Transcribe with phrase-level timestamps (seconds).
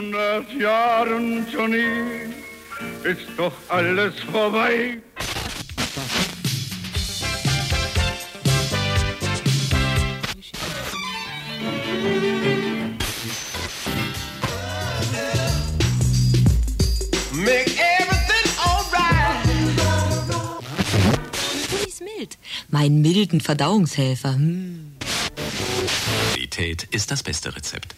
[0.00, 2.32] hundert Jahren, Johnny,
[3.04, 4.96] ist doch alles vorbei.
[17.32, 19.44] Make everything alright.
[21.68, 22.38] Tullis mild.
[22.70, 24.34] Mein milden Verdauungshelfer.
[24.34, 24.96] Hm.
[26.32, 27.94] Qualität ist das beste Rezept.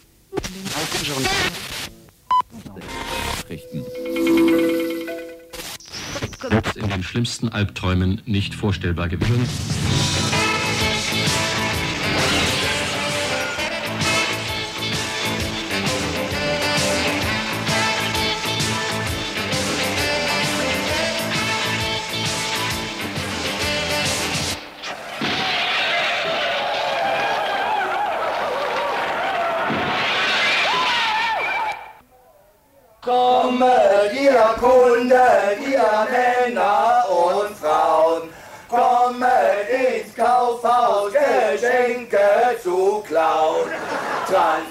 [7.03, 9.49] Schlimmsten Albträumen nicht vorstellbar gewesen.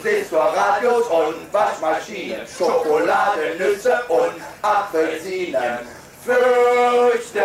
[0.01, 5.79] Transistorradios und Waschmaschinen, Schokolade, Nüsse und Apfelsinen.
[6.23, 7.43] Fürchtet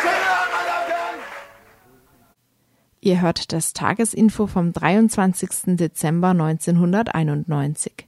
[0.02, 1.20] Schönen Abend, meine Damen und Herren.
[3.02, 5.78] Ihr hört das Tagesinfo vom 23.
[5.78, 8.08] Dezember 1991.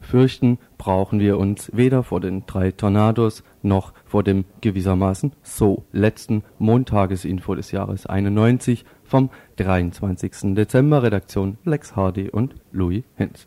[0.00, 6.42] Fürchten brauchen wir uns weder vor den drei Tornados noch vor dem gewissermaßen so letzten
[6.58, 10.54] Montagesinfo des Jahres 91 vom 23.
[10.54, 11.02] Dezember.
[11.02, 13.46] Redaktion Lex Hardy und Louis Hinz.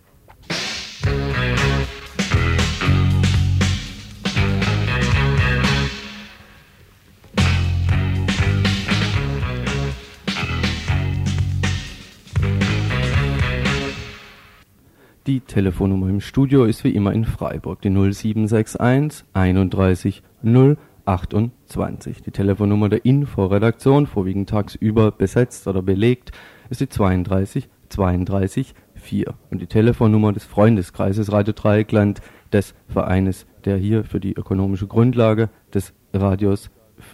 [15.27, 22.21] Die Telefonnummer im Studio ist wie immer in Freiburg, die 0761 31 028.
[22.21, 26.31] Die Telefonnummer der Inforedaktion, vorwiegend tagsüber besetzt oder belegt,
[26.69, 29.33] ist die 32 32 4.
[29.49, 32.21] Und die Telefonnummer des Freundeskreises Radio Dreieckland,
[32.53, 36.69] des Vereines, der hier für die ökonomische Grundlage des Radios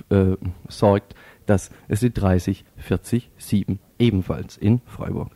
[0.09, 0.35] äh,
[0.67, 1.15] sorgt,
[1.45, 5.31] das ist die 30 40 7, ebenfalls in Freiburg.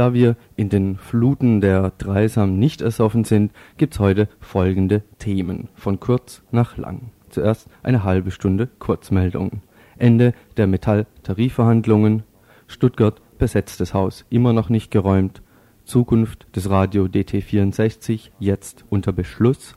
[0.00, 6.00] Da wir in den Fluten der Dreisam nicht ersoffen sind, gibt's heute folgende Themen, von
[6.00, 7.10] kurz nach lang.
[7.28, 9.60] Zuerst eine halbe Stunde Kurzmeldungen.
[9.98, 12.22] Ende der Metalltarifverhandlungen.
[12.66, 15.42] Stuttgart besetztes Haus, immer noch nicht geräumt.
[15.84, 19.76] Zukunft des Radio DT64, jetzt unter Beschluss.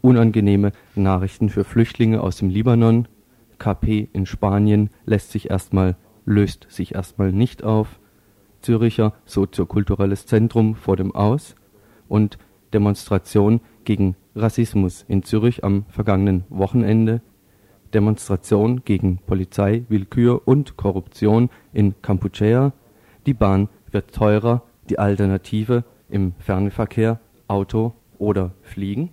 [0.00, 3.06] Unangenehme Nachrichten für Flüchtlinge aus dem Libanon.
[3.60, 5.94] KP in Spanien lässt sich erstmal,
[6.24, 8.00] löst sich erstmal nicht auf.
[8.60, 11.54] Züricher soziokulturelles Zentrum vor dem Aus
[12.08, 12.38] und
[12.72, 17.22] Demonstration gegen Rassismus in Zürich am vergangenen Wochenende,
[17.92, 22.72] Demonstration gegen Polizei, Willkür und Korruption in Kampuchea,
[23.26, 29.10] die Bahn wird teurer, die Alternative im Fernverkehr, Auto oder Fliegen.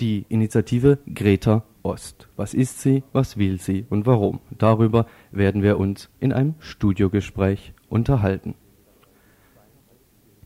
[0.00, 2.28] Die Initiative Greta Ost.
[2.36, 4.40] Was ist sie, was will sie und warum?
[4.56, 8.54] Darüber werden wir uns in einem Studiogespräch unterhalten.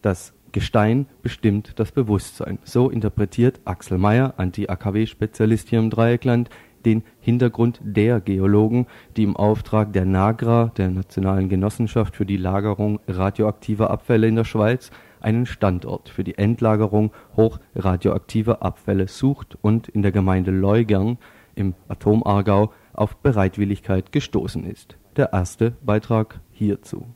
[0.02, 2.58] Das Gestein bestimmt das Bewusstsein.
[2.62, 6.48] So interpretiert Axel Mayer, Anti-AKW-Spezialist hier im Dreieckland,
[6.84, 13.00] den Hintergrund der Geologen, die im Auftrag der NAGRA, der Nationalen Genossenschaft für die Lagerung
[13.08, 14.90] radioaktiver Abfälle in der Schweiz,
[15.24, 21.18] einen Standort für die Endlagerung hochradioaktiver Abfälle sucht und in der Gemeinde Leugern
[21.54, 24.96] im Atomargau auf Bereitwilligkeit gestoßen ist.
[25.16, 27.06] Der erste Beitrag hierzu.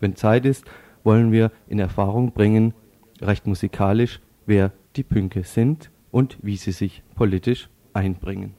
[0.00, 0.64] Wenn Zeit ist,
[1.04, 2.74] wollen wir in Erfahrung bringen,
[3.20, 8.54] recht musikalisch, wer die Pünke sind und wie sie sich politisch einbringen.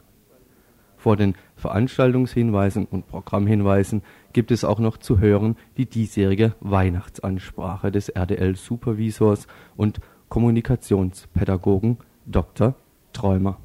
[0.97, 4.01] Vor den Veranstaltungshinweisen und Programmhinweisen
[4.33, 12.75] gibt es auch noch zu hören die diesjährige Weihnachtsansprache des RDL-Supervisors und Kommunikationspädagogen Dr.
[13.13, 13.57] Träumer.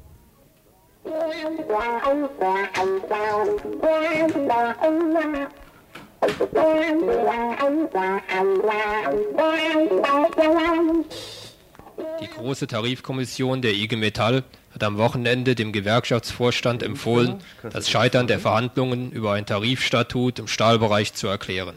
[12.21, 14.43] Die große Tarifkommission der IG Metall
[14.75, 21.13] hat am Wochenende dem Gewerkschaftsvorstand empfohlen, das Scheitern der Verhandlungen über ein Tarifstatut im Stahlbereich
[21.13, 21.75] zu erklären.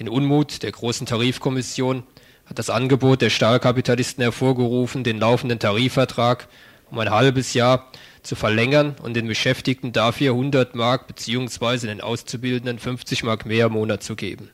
[0.00, 2.02] Den Unmut der großen Tarifkommission
[2.44, 6.48] hat das Angebot der Stahlkapitalisten hervorgerufen, den laufenden Tarifvertrag
[6.90, 7.92] um ein halbes Jahr
[8.24, 11.86] zu verlängern und den Beschäftigten dafür 100 Mark bzw.
[11.86, 14.50] den Auszubildenden 50 Mark mehr im Monat zu geben.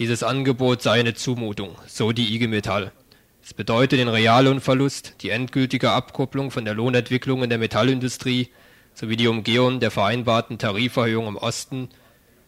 [0.00, 2.90] Dieses Angebot sei eine Zumutung, so die IG Metall.
[3.44, 8.50] Es bedeutet den Reallohnverlust, die endgültige Abkopplung von der Lohnentwicklung in der Metallindustrie
[8.94, 11.88] sowie die Umgehung der vereinbarten Tariferhöhung im Osten.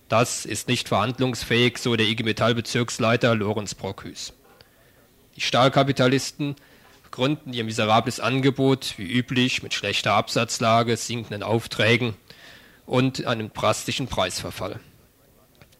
[0.08, 4.34] Das ist nicht verhandlungsfähig, so der IG Metall Bezirksleiter Lorenz Brockhüs.
[5.34, 6.54] Die Stahlkapitalisten
[7.02, 12.14] begründen ihr miserables Angebot wie üblich mit schlechter Absatzlage, sinkenden Aufträgen
[12.86, 14.78] und einem drastischen Preisverfall.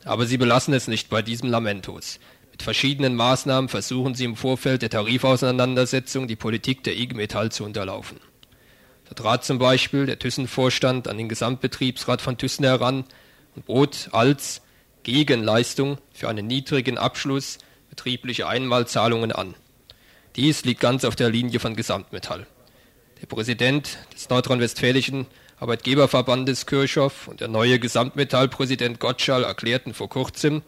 [0.05, 2.19] Aber sie belassen es nicht bei diesem Lamentus.
[2.55, 7.65] Mit verschiedenen Maßnahmen versuchen sie im Vorfeld der Tarifauseinandersetzung die Politik der IG Metall zu
[7.65, 8.21] unterlaufen.
[9.09, 13.07] Da trat zum Beispiel der Thyssen-Vorstand an den Gesamtbetriebsrat von Thyssen heran
[13.57, 14.63] und bot als
[15.03, 17.59] Gegenleistung für einen niedrigen Abschluss
[17.91, 19.57] betriebliche Einmalzahlungen an.
[20.37, 22.47] Dies liegt ganz auf der Linie von Gesamtmetall.
[23.21, 25.27] Der Präsident des nordrhein-westfälischen
[25.59, 30.63] Arbeitgeberverbandes Kirchhoff und der neue Gesamtmetallpräsident Gottschall erklärten vor kurzem,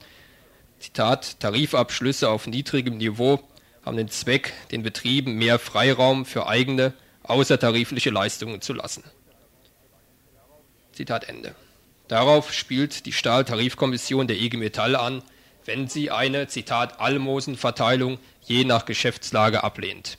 [0.87, 3.41] Zitat, Tarifabschlüsse auf niedrigem Niveau
[3.85, 6.95] haben den Zweck, den Betrieben mehr Freiraum für eigene
[7.25, 9.03] außertarifliche Leistungen zu lassen.
[10.93, 11.57] Zitat Ende.
[12.07, 15.23] Darauf spielt die Stahltarifkommission der IG Metall an,
[15.65, 20.19] wenn sie eine, Zitat, Almosenverteilung je nach Geschäftslage ablehnt.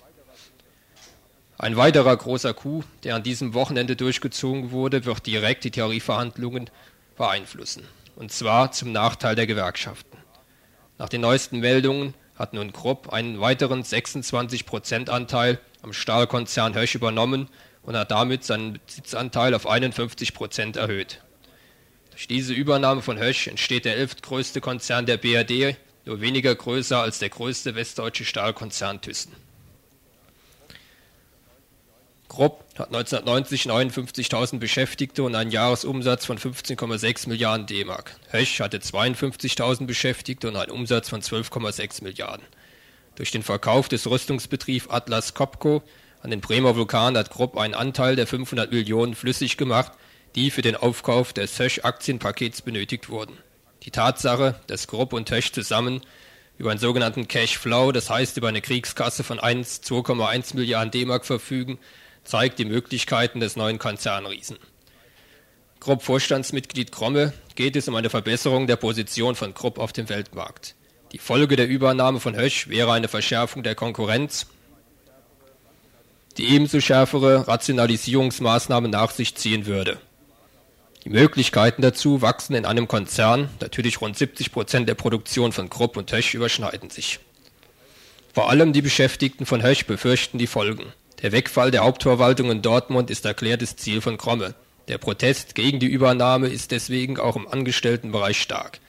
[1.57, 6.69] Ein weiterer großer Coup, der an diesem Wochenende durchgezogen wurde, wird direkt die Tarifverhandlungen
[7.15, 7.87] beeinflussen.
[8.17, 10.16] Und zwar zum Nachteil der Gewerkschaften.
[10.97, 17.49] Nach den neuesten Meldungen hat nun Krupp einen weiteren 26-Prozent-Anteil am Stahlkonzern Hösch übernommen
[17.83, 21.21] und hat damit seinen Besitzanteil auf 51 Prozent erhöht.
[22.11, 27.19] Durch diese Übernahme von Hösch entsteht der elftgrößte Konzern der BRD, nur weniger größer als
[27.19, 29.33] der größte westdeutsche Stahlkonzern Thyssen.
[32.37, 38.15] Krupp hat 1990 59.000 Beschäftigte und einen Jahresumsatz von 15,6 Milliarden D-Mark.
[38.29, 42.45] Hösch hatte 52.000 Beschäftigte und einen Umsatz von 12,6 Milliarden.
[43.15, 45.81] Durch den Verkauf des Rüstungsbetriebs Atlas Copco
[46.21, 49.93] an den Bremer Vulkan hat Krupp einen Anteil der 500 Millionen flüssig gemacht,
[50.35, 53.35] die für den Aufkauf des Hösch-Aktienpakets benötigt wurden.
[53.81, 56.01] Die Tatsache, dass Krupp und Hösch zusammen
[56.59, 61.79] über einen sogenannten Cash Flow, das heißt über eine Kriegskasse von 2,1 Milliarden D-Mark verfügen,
[62.27, 64.57] zeigt die Möglichkeiten des neuen Konzernriesen.
[65.79, 70.75] Krupp Vorstandsmitglied Kromme geht es um eine Verbesserung der Position von Krupp auf dem Weltmarkt.
[71.13, 74.47] Die Folge der Übernahme von Hösch wäre eine Verschärfung der Konkurrenz,
[76.37, 79.97] die ebenso schärfere Rationalisierungsmaßnahmen nach sich ziehen würde.
[81.05, 85.95] Die Möglichkeiten dazu wachsen in einem Konzern, natürlich rund 70 Prozent der Produktion von Krupp
[85.95, 87.19] und Hösch überschneiden sich.
[88.33, 90.91] Vor allem die Beschäftigten von Hösch befürchten die Folgen.
[91.21, 94.53] Der Wegfall der Hauptverwaltung in Dortmund ist erklärtes Ziel von Kromme.
[94.87, 98.79] Der Protest gegen die Übernahme ist deswegen auch im Angestelltenbereich stark.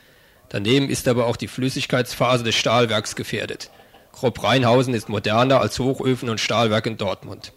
[0.50, 3.70] Daneben ist aber auch die Flüssigkeitsphase des Stahlwerks gefährdet.
[4.12, 7.52] Krupp Rheinhausen ist moderner als Hochöfen und Stahlwerk in Dortmund.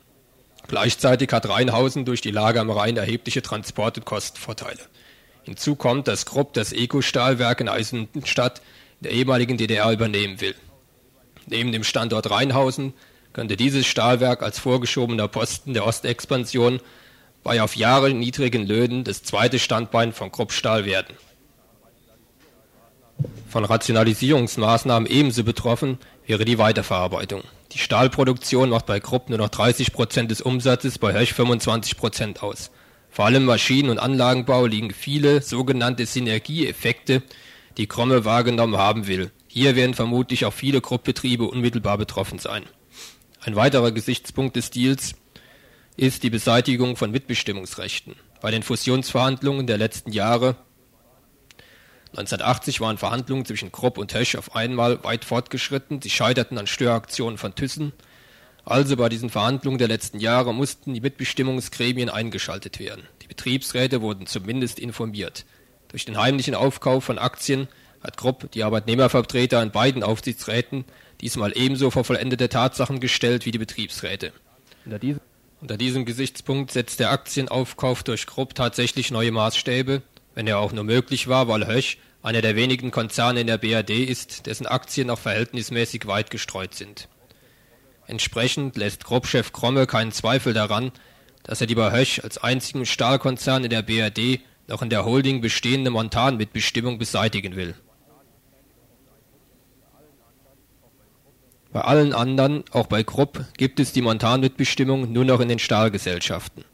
[0.68, 4.79] Gleichzeitig hat Rheinhausen durch die Lage am Rhein erhebliche Transport- und Kostenvorteile.
[5.43, 8.62] Hinzu kommt, dass Krupp das Eco-Stahlwerk in Eisenstadt
[9.01, 10.55] der ehemaligen DDR übernehmen will.
[11.48, 12.93] Neben dem Standort Rheinhausen
[13.33, 16.79] könnte dieses Stahlwerk als vorgeschobener Posten der Ostexpansion
[17.43, 21.15] bei auf Jahre niedrigen Löhnen das zweite Standbein von Kruppstahl werden.
[23.50, 27.43] Von Rationalisierungsmaßnahmen ebenso betroffen wäre die Weiterverarbeitung.
[27.73, 32.43] Die Stahlproduktion macht bei Krupp nur noch 30 Prozent des Umsatzes, bei Höch 25 Prozent
[32.43, 32.71] aus.
[33.09, 37.23] Vor allem Maschinen- und Anlagenbau liegen viele sogenannte Synergieeffekte,
[37.77, 39.31] die Kromme wahrgenommen haben will.
[39.47, 42.63] Hier werden vermutlich auch viele Kruppbetriebe unmittelbar betroffen sein.
[43.43, 45.13] Ein weiterer Gesichtspunkt des Deals
[45.98, 48.15] ist die Beseitigung von Mitbestimmungsrechten.
[48.39, 50.57] Bei den Fusionsverhandlungen der letzten Jahre
[52.12, 56.03] 1980 waren Verhandlungen zwischen Krupp und Hösch auf einmal weit fortgeschritten.
[56.03, 57.93] Sie scheiterten an Störaktionen von Thyssen.
[58.63, 63.07] Also bei diesen Verhandlungen der letzten Jahre mussten die Mitbestimmungsgremien eingeschaltet werden.
[63.24, 65.45] Die Betriebsräte wurden zumindest informiert.
[65.88, 67.67] Durch den heimlichen Aufkauf von Aktien
[68.03, 70.86] hat Krupp die Arbeitnehmervertreter in beiden Aufsichtsräten
[71.22, 74.34] diesmal ebenso vor vollendete Tatsachen gestellt wie die Betriebsräte.
[75.62, 80.01] Unter diesem, Gesichtspunkt setzt der Aktienaufkauf durch Krupp tatsächlich neue Maßstäbe,
[80.34, 83.92] wenn er auch nur möglich war, weil Hösch einer der wenigen Konzerne in der BRD
[83.92, 87.08] ist, dessen Aktien auch verhältnismäßig weit gestreut sind.
[88.08, 90.92] Entsprechend lässt Grobchef Kromme keinen Zweifel daran,
[91.44, 95.42] dass er die bei Höch als einzigen Stahlkonzern in der BRD noch in der Holding
[95.42, 97.75] bestehende Montanmitbestimmung beseitigen will.
[101.74, 106.66] Bei allen anderen, auch bei Krupp, gibt es die Montanmitbestimmung nur noch in den Stahlgesellschaften.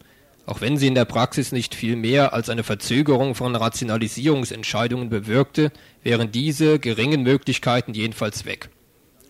[0.48, 5.72] Auch wenn sie in der Praxis nicht viel mehr als eine Verzögerung von Rationalisierungsentscheidungen bewirkte,
[6.04, 8.70] wären diese geringen Möglichkeiten jedenfalls weg.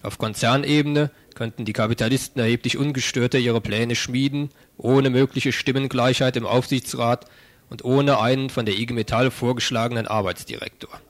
[0.04, 7.26] Auf Konzernebene könnten die Kapitalisten erheblich ungestörter ihre Pläne schmieden, ohne mögliche Stimmengleichheit im Aufsichtsrat
[7.70, 11.02] und ohne einen von der IG Metall vorgeschlagenen Arbeitsdirektor.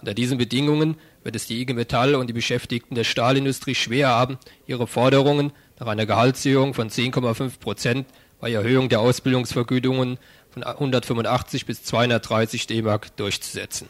[0.00, 4.38] Unter diesen Bedingungen wird es die IG Metall und die Beschäftigten der Stahlindustrie schwer haben,
[4.66, 8.06] ihre Forderungen nach einer Gehaltserhöhung von 10,5 Prozent
[8.40, 10.18] bei Erhöhung der Ausbildungsvergütungen
[10.50, 13.88] von 185 bis 230 D-Mark durchzusetzen.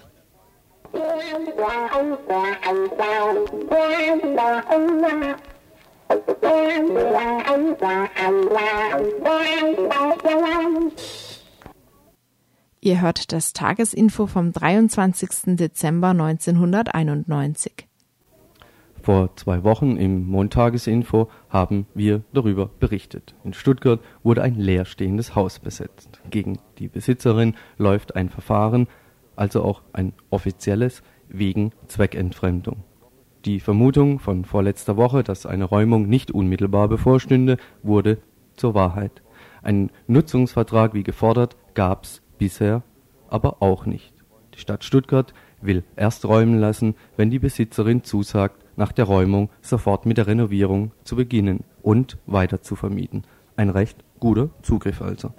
[12.83, 15.55] Ihr hört das Tagesinfo vom 23.
[15.57, 17.87] Dezember 1991.
[19.03, 23.35] Vor zwei Wochen im Montagesinfo haben wir darüber berichtet.
[23.45, 26.23] In Stuttgart wurde ein leerstehendes Haus besetzt.
[26.31, 28.89] Gegen die Besitzerin läuft ein Verfahren,
[29.37, 32.85] also auch ein offizielles, wegen Zweckentfremdung.
[33.45, 38.23] Die Vermutung von vorletzter Woche, dass eine Räumung nicht unmittelbar bevorstünde, wurde
[38.57, 39.23] zur Wahrheit.
[39.63, 42.83] Ein Nutzungsvertrag wie gefordert gab's bisher
[43.29, 44.13] aber auch nicht.
[44.55, 50.07] Die Stadt Stuttgart will erst räumen lassen, wenn die Besitzerin zusagt, nach der Räumung sofort
[50.07, 53.23] mit der Renovierung zu beginnen und weiter zu vermieten.
[53.57, 55.33] Ein recht guter Zugriff also.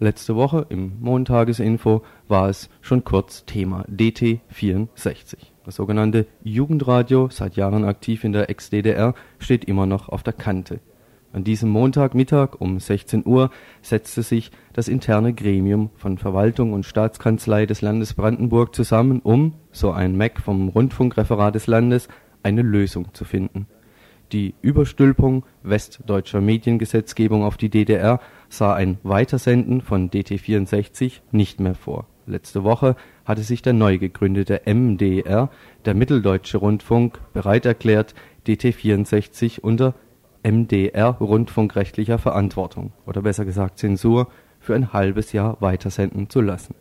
[0.00, 5.36] Letzte Woche im Montagesinfo war es schon kurz Thema DT64.
[5.64, 10.80] Das sogenannte Jugendradio, seit Jahren aktiv in der Ex-DDR, steht immer noch auf der Kante.
[11.32, 13.50] An diesem Montagmittag um 16 Uhr
[13.82, 19.92] setzte sich das interne Gremium von Verwaltung und Staatskanzlei des Landes Brandenburg zusammen, um, so
[19.92, 22.08] ein Mac vom Rundfunkreferat des Landes,
[22.42, 23.66] eine Lösung zu finden.
[24.32, 32.06] Die Überstülpung westdeutscher Mediengesetzgebung auf die DDR sah ein Weitersenden von DT64 nicht mehr vor.
[32.30, 35.50] Letzte Woche hatte sich der neu gegründete MDR,
[35.84, 38.14] der Mitteldeutsche Rundfunk, bereit erklärt,
[38.46, 39.94] DT64 unter
[40.42, 46.74] MDR rundfunkrechtlicher Verantwortung oder besser gesagt Zensur für ein halbes Jahr weitersenden zu lassen.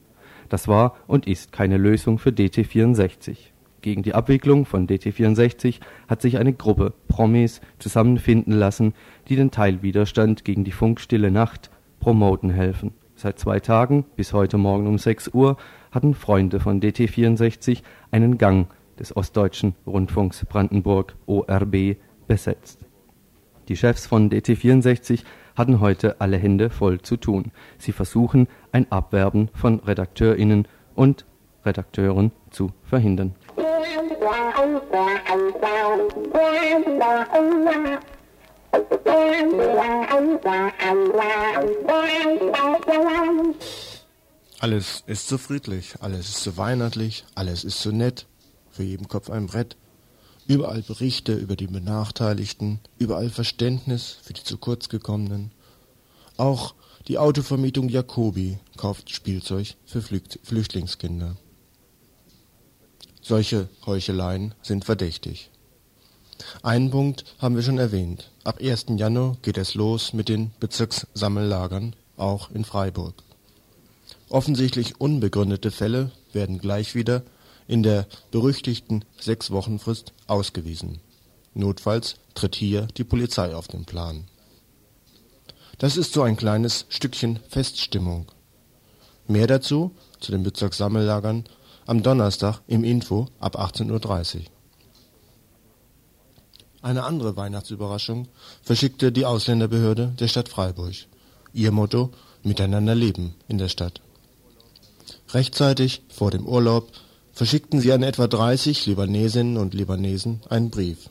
[0.48, 3.51] Das war und ist keine Lösung für DT64
[3.82, 8.94] gegen die Abwicklung von DT64 hat sich eine Gruppe Promis zusammenfinden lassen,
[9.27, 12.94] die den Teilwiderstand gegen die Funkstille Nacht promoten helfen.
[13.20, 15.58] Seit zwei Tagen bis heute Morgen um 6 Uhr
[15.92, 21.98] hatten Freunde von DT64 einen Gang des Ostdeutschen Rundfunks Brandenburg ORB
[22.28, 22.86] besetzt.
[23.68, 25.26] Die Chefs von DT64
[25.58, 27.52] hatten heute alle Hände voll zu tun.
[27.78, 31.26] Sie versuchen, ein Abwerben von RedakteurInnen und
[31.66, 33.36] Redakteuren zu verhindern.
[44.59, 48.25] Alles ist so friedlich, alles ist so weihnachtlich, alles ist so nett,
[48.69, 49.77] für jeden Kopf ein Brett.
[50.48, 55.51] Überall Berichte über die Benachteiligten, überall Verständnis für die zu kurz gekommenen.
[56.38, 56.74] Auch
[57.07, 61.38] die Autovermietung Jacobi kauft Spielzeug für Flüchtlingskinder.
[63.21, 65.51] Solche Heucheleien sind verdächtig.
[66.63, 68.31] Einen Punkt haben wir schon erwähnt.
[68.43, 68.86] Ab 1.
[68.98, 73.15] Januar geht es los mit den Bezirkssammellagern, auch in Freiburg.
[74.29, 77.24] Offensichtlich unbegründete Fälle werden gleich wieder
[77.67, 81.00] in der berüchtigten Sechs-Wochen-Frist ausgewiesen.
[81.53, 84.25] Notfalls tritt hier die Polizei auf den Plan.
[85.77, 88.31] Das ist so ein kleines Stückchen Feststimmung.
[89.27, 91.46] Mehr dazu, zu den Bezirkssammellagern,
[91.86, 94.41] am Donnerstag im Info ab 18.30 Uhr.
[96.81, 98.27] Eine andere Weihnachtsüberraschung
[98.62, 100.95] verschickte die Ausländerbehörde der Stadt Freiburg.
[101.53, 102.12] Ihr Motto
[102.43, 104.01] Miteinander leben in der Stadt.
[105.33, 106.89] Rechtzeitig vor dem Urlaub
[107.33, 111.09] verschickten sie an etwa 30 Libanesinnen und Libanesen einen Brief.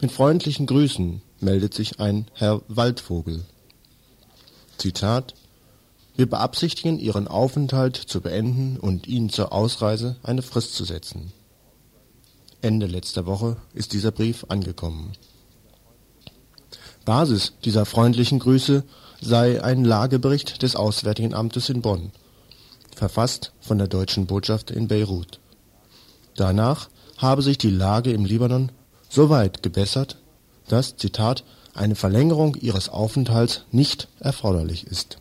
[0.00, 3.44] Mit freundlichen Grüßen meldet sich ein Herr Waldvogel.
[4.78, 5.34] Zitat
[6.18, 11.32] wir beabsichtigen, Ihren Aufenthalt zu beenden und Ihnen zur Ausreise eine Frist zu setzen.
[12.60, 15.12] Ende letzter Woche ist dieser Brief angekommen.
[17.04, 18.82] Basis dieser freundlichen Grüße
[19.20, 22.10] sei ein Lagebericht des Auswärtigen Amtes in Bonn,
[22.94, 25.40] verfasst von der deutschen Botschaft in Beirut.
[26.36, 28.72] Danach habe sich die Lage im Libanon
[29.08, 30.18] so weit gebessert,
[30.66, 35.18] dass, Zitat, eine Verlängerung ihres Aufenthalts nicht erforderlich ist.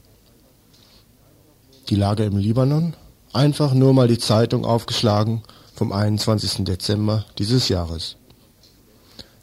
[1.89, 2.95] Die Lage im Libanon?
[3.31, 5.43] Einfach nur mal die Zeitung aufgeschlagen
[5.77, 6.65] vom 21.
[6.65, 8.17] Dezember dieses Jahres.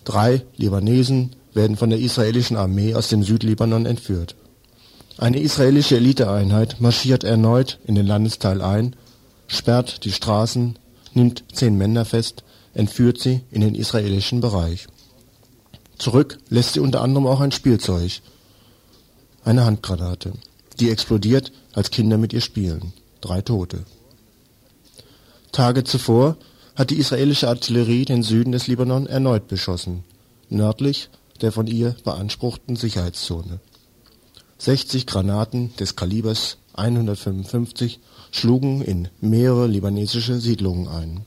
[0.05, 4.35] Drei Libanesen werden von der israelischen Armee aus dem Südlibanon entführt.
[5.17, 8.97] Eine israelische Eliteeinheit marschiert erneut in den Landesteil ein,
[9.47, 10.77] sperrt die Straßen,
[11.13, 12.43] nimmt zehn Männer fest,
[12.75, 14.89] entführt sie in den israelischen Bereich.
[15.99, 18.21] Zurück lässt sie unter anderem auch ein Spielzeug,
[19.45, 20.33] eine Handgranate.
[20.81, 22.93] Die explodiert, als Kinder mit ihr spielen.
[23.21, 23.85] Drei Tote.
[25.55, 26.37] Tage zuvor
[26.75, 30.03] hat die israelische Artillerie den Süden des Libanon erneut beschossen,
[30.49, 31.11] nördlich
[31.43, 33.61] der von ihr beanspruchten Sicherheitszone.
[34.59, 38.01] 60 Granaten des Kalibers 155
[38.33, 41.25] schlugen in mehrere libanesische Siedlungen ein.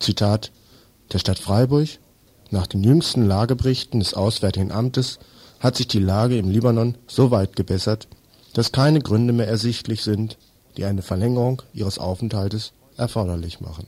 [0.00, 0.50] Zitat
[1.12, 1.88] der Stadt Freiburg
[2.50, 5.20] Nach den jüngsten Lageberichten des Auswärtigen Amtes
[5.60, 8.08] hat sich die Lage im Libanon so weit gebessert,
[8.54, 10.36] dass keine Gründe mehr ersichtlich sind,
[10.76, 13.86] die eine Verlängerung ihres Aufenthaltes erforderlich machen.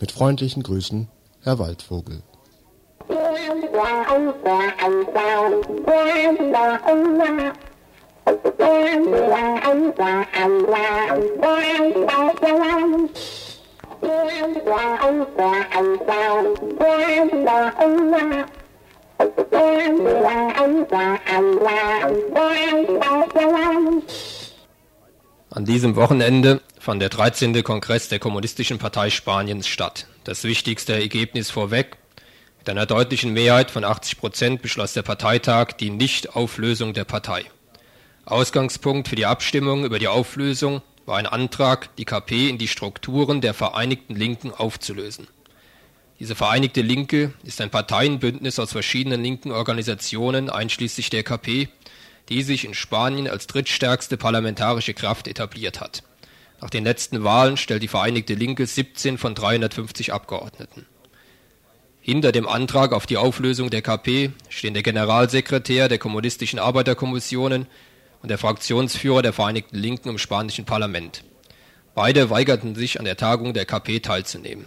[0.00, 1.08] Mit freundlichen Grüßen,
[1.42, 2.22] Herr Waldvogel.
[25.54, 27.62] An diesem Wochenende fand der 13.
[27.62, 30.06] Kongress der Kommunistischen Partei Spaniens statt.
[30.24, 31.98] Das wichtigste Ergebnis vorweg.
[32.60, 37.44] Mit einer deutlichen Mehrheit von 80 Prozent beschloss der Parteitag die Nichtauflösung der Partei.
[38.24, 43.42] Ausgangspunkt für die Abstimmung über die Auflösung war ein Antrag, die KP in die Strukturen
[43.42, 45.28] der Vereinigten Linken aufzulösen.
[46.18, 51.68] Diese Vereinigte Linke ist ein Parteienbündnis aus verschiedenen linken Organisationen, einschließlich der KP,
[52.28, 56.02] die sich in Spanien als drittstärkste parlamentarische Kraft etabliert hat.
[56.60, 60.86] Nach den letzten Wahlen stellt die Vereinigte Linke 17 von 350 Abgeordneten.
[62.00, 67.66] Hinter dem Antrag auf die Auflösung der KP stehen der Generalsekretär der Kommunistischen Arbeiterkommissionen
[68.22, 71.24] und der Fraktionsführer der Vereinigten Linken im spanischen Parlament.
[71.94, 74.66] Beide weigerten sich an der Tagung der KP teilzunehmen.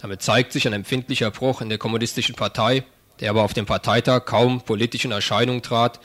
[0.00, 2.84] Damit zeigt sich ein empfindlicher Bruch in der kommunistischen Partei,
[3.20, 6.00] der aber auf dem Parteitag kaum politisch in Erscheinung trat,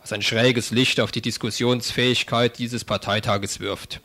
[0.00, 4.00] was ein schräges Licht auf die Diskussionsfähigkeit dieses Parteitages wirft.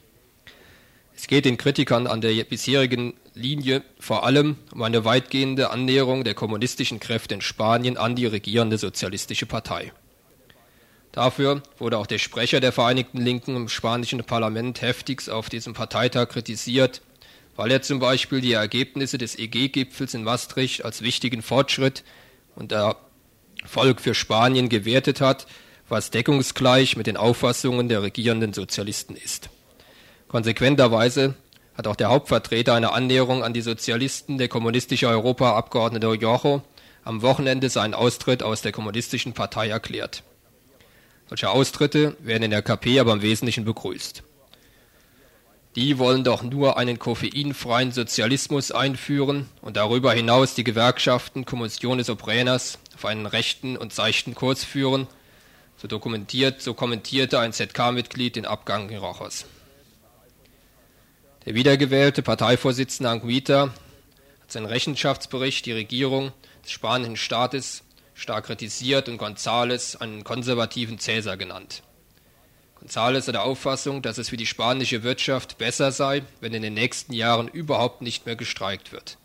[1.15, 6.34] Es geht den Kritikern an der bisherigen Linie vor allem um eine weitgehende Annäherung der
[6.34, 9.93] kommunistischen Kräfte in Spanien an die regierende sozialistische Partei.
[11.13, 16.27] Dafür wurde auch der Sprecher der Vereinigten Linken im spanischen Parlament heftigst auf diesem Parteitag
[16.27, 17.01] kritisiert,
[17.55, 22.03] weil er zum Beispiel die Ergebnisse des EG-Gipfels in Maastricht als wichtigen Fortschritt
[22.55, 25.47] und Erfolg für Spanien gewertet hat,
[25.87, 29.49] was deckungsgleich mit den Auffassungen der regierenden Sozialisten ist.
[30.27, 31.35] Konsequenterweise
[31.75, 36.61] hat auch der Hauptvertreter einer Annäherung an die Sozialisten, der kommunistische Europaabgeordnete Jocho,
[37.03, 40.23] am Wochenende seinen Austritt aus der kommunistischen Partei erklärt.
[41.27, 44.23] Solche Austritte werden in der KP aber im Wesentlichen begrüßt.
[45.75, 52.79] Die wollen doch nur einen koffeinfreien Sozialismus einführen und darüber hinaus die Gewerkschaften Commissiones Obreras
[52.95, 55.07] auf einen rechten und seichten Kurs führen,
[55.85, 59.45] so dokumentiert, so kommentierte ein ZK-Mitglied den Abgang Rochers.
[61.45, 63.69] Der wiedergewählte Parteivorsitzende Anguita
[64.41, 66.31] hat seinen Rechenschaftsbericht die Regierung
[66.63, 67.83] des spanischen Staates
[68.15, 71.83] stark kritisiert und González einen konservativen Cäsar genannt.
[72.81, 76.73] González hat der Auffassung, dass es für die spanische Wirtschaft besser sei, wenn in den
[76.73, 79.19] nächsten Jahren überhaupt nicht mehr gestreikt wird.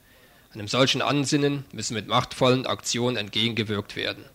[0.52, 4.26] Einem solchen Ansinnen müssen mit machtvollen Aktionen entgegengewirkt werden.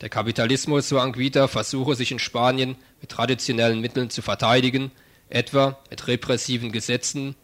[0.00, 4.90] Der Kapitalismus, so Anguita, versuche sich in Spanien mit traditionellen Mitteln zu verteidigen,
[5.28, 7.34] etwa mit repressiven Gesetzen,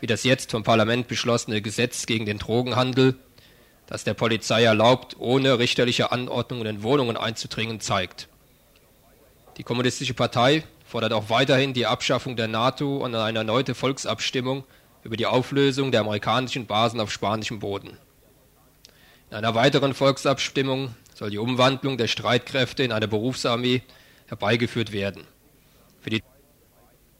[0.00, 3.16] wie das jetzt vom Parlament beschlossene Gesetz gegen den Drogenhandel
[3.86, 8.28] das der Polizei erlaubt, ohne richterliche Anordnungen in Wohnungen einzudringen, zeigt.
[9.56, 14.64] Die Kommunistische Partei fordert auch weiterhin die Abschaffung der NATO und eine erneute Volksabstimmung
[15.02, 17.96] über die Auflösung der amerikanischen Basen auf spanischem Boden.
[19.30, 23.80] In einer weiteren Volksabstimmung soll die Umwandlung der Streitkräfte in eine Berufsarmee
[24.26, 25.24] herbeigeführt werden.
[26.02, 26.22] Für die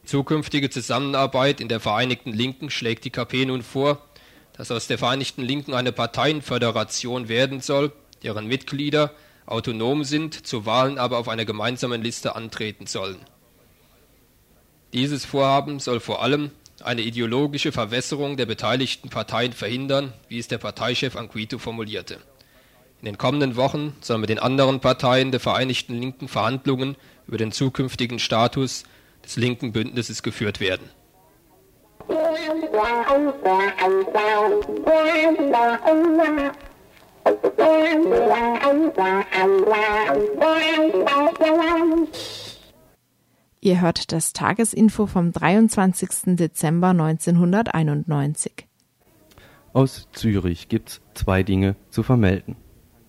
[0.05, 4.05] zukünftige Zusammenarbeit in der Vereinigten Linken schlägt die KP nun vor,
[4.53, 7.91] dass aus der Vereinigten Linken eine Parteienföderation werden soll,
[8.23, 9.13] deren Mitglieder
[9.47, 13.21] autonom sind, zu Wahlen aber auf einer gemeinsamen Liste antreten sollen.
[14.93, 16.51] Dieses Vorhaben soll vor allem
[16.85, 22.19] eine ideologische Verwässerung der beteiligten Parteien verhindern, wie es der Parteichef Anquito formulierte.
[23.07, 26.97] In den kommenden Wochen soll mit den anderen Parteien der Vereinigten Linken Verhandlungen
[27.29, 28.83] über den zukünftigen Status
[29.25, 30.91] des linken Bündnisses geführt werden.
[43.61, 46.35] Ihr hört das Tagesinfo vom 23.
[46.35, 48.67] Dezember 1991.
[49.73, 52.57] Aus Zürich gibt's zwei Dinge zu vermelden.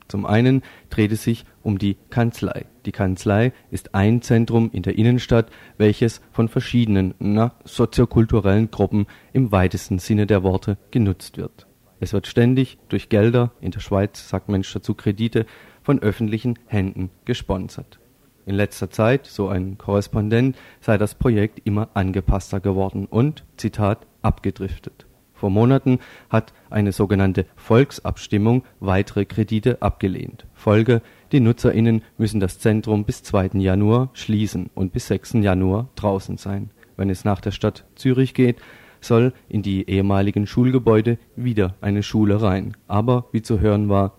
[0.07, 2.65] Zum einen dreht es sich um die Kanzlei.
[2.85, 9.51] Die Kanzlei ist ein Zentrum in der Innenstadt, welches von verschiedenen na, soziokulturellen Gruppen im
[9.51, 11.67] weitesten Sinne der Worte genutzt wird.
[11.99, 15.45] Es wird ständig durch Gelder, in der Schweiz sagt Mensch dazu Kredite,
[15.81, 17.99] von öffentlichen Händen gesponsert.
[18.45, 25.06] In letzter Zeit, so ein Korrespondent, sei das Projekt immer angepasster geworden und, Zitat, abgedriftet.
[25.37, 30.47] Vor Monaten hat eine sogenannte Volksabstimmung weitere Kredite abgelehnt.
[30.53, 33.51] Folge, die NutzerInnen müssen das Zentrum bis 2.
[33.59, 35.33] Januar schließen und bis 6.
[35.33, 36.71] Januar draußen sein.
[36.95, 38.57] Wenn es nach der Stadt Zürich geht,
[38.99, 42.75] soll in die ehemaligen Schulgebäude wieder eine Schule rein.
[42.87, 44.17] Aber, wie zu hören war,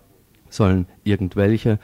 [0.49, 1.79] sollen irgendwelche,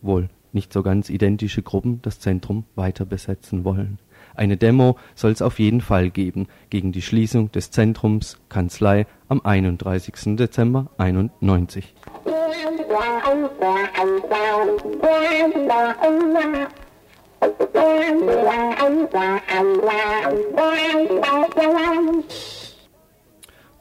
[0.00, 4.00] wohl nicht so ganz identische Gruppen das Zentrum weiter besetzen wollen.
[4.34, 9.40] Eine Demo soll es auf jeden Fall geben gegen die Schließung des Zentrums Kanzlei am
[9.44, 10.36] 31.
[10.36, 11.94] Dezember 91.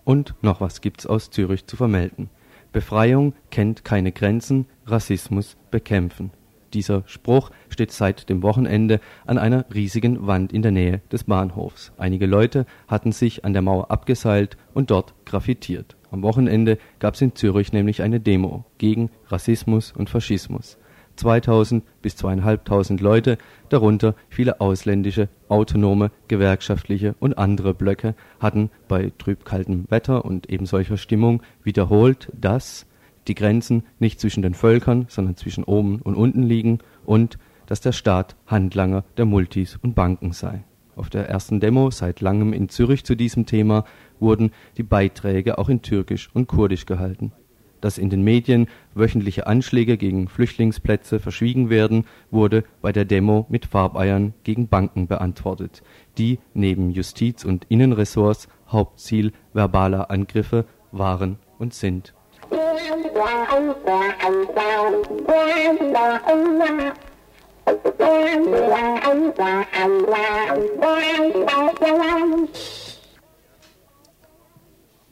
[0.04, 2.30] Und noch was gibt's aus Zürich zu vermelden.
[2.72, 6.32] Befreiung kennt keine Grenzen, Rassismus bekämpfen.
[6.74, 11.92] Dieser Spruch steht seit dem Wochenende an einer riesigen Wand in der Nähe des Bahnhofs.
[11.98, 15.98] Einige Leute hatten sich an der Mauer abgeseilt und dort graffitiert.
[16.12, 20.78] Am Wochenende gab es in Zürich nämlich eine Demo gegen Rassismus und Faschismus.
[21.18, 23.38] 2000 bis zweieinhalbtausend Leute,
[23.70, 30.98] darunter viele ausländische, autonome, gewerkschaftliche und andere Blöcke, hatten bei trübkaltem Wetter und eben solcher
[30.98, 32.86] Stimmung wiederholt, dass
[33.32, 37.94] die Grenzen nicht zwischen den Völkern, sondern zwischen oben und unten liegen und dass der
[37.94, 40.66] Staat Handlanger der Multis und Banken sei.
[40.98, 43.86] Auf der ersten Demo seit langem in Zürich zu diesem Thema
[44.20, 47.32] wurden die Beiträge auch in Türkisch und Kurdisch gehalten.
[47.80, 53.66] Dass in den Medien wöchentliche Anschläge gegen Flüchtlingsplätze verschwiegen werden, wurde bei der Demo mit
[53.66, 55.84] Farbeiern gegen Banken beantwortet,
[56.18, 62.14] die neben Justiz- und Innenressorts Hauptziel verbaler Angriffe waren und sind.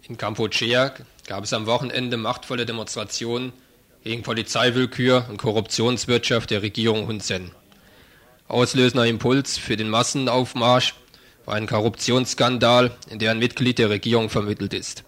[0.08, 0.93] In Kampuchea
[1.28, 3.54] gab es am Wochenende machtvolle Demonstrationen
[4.04, 7.52] gegen Polizeiwillkür und Korruptionswirtschaft der Regierung Hun Sen.
[8.47, 10.95] Auslösender Impuls für den Massenaufmarsch
[11.45, 15.04] war ein Korruptionsskandal, in der ein Mitglied der Regierung vermittelt ist.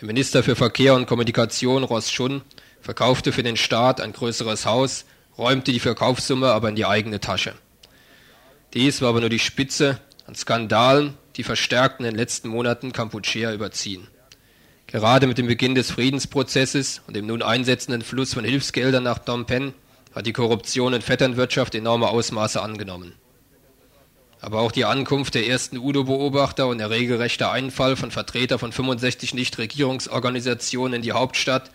[0.00, 2.42] Der Minister für Verkehr und Kommunikation, Ross Schun,
[2.80, 5.04] verkaufte für den Staat ein größeres Haus,
[5.36, 7.54] räumte die Verkaufssumme aber in die eigene Tasche.
[8.74, 13.52] Dies war aber nur die Spitze an Skandalen, die verstärkt in den letzten Monaten Kampuchea
[13.52, 14.06] überziehen.
[14.86, 19.46] Gerade mit dem Beginn des Friedensprozesses und dem nun einsetzenden Fluss von Hilfsgeldern nach Phnom
[19.46, 19.74] Penh
[20.14, 23.14] hat die Korruption in Vetternwirtschaft enorme Ausmaße angenommen.
[24.40, 29.34] Aber auch die Ankunft der ersten UDO-Beobachter und der regelrechte Einfall von Vertretern von 65
[29.34, 31.70] Nichtregierungsorganisationen in die Hauptstadt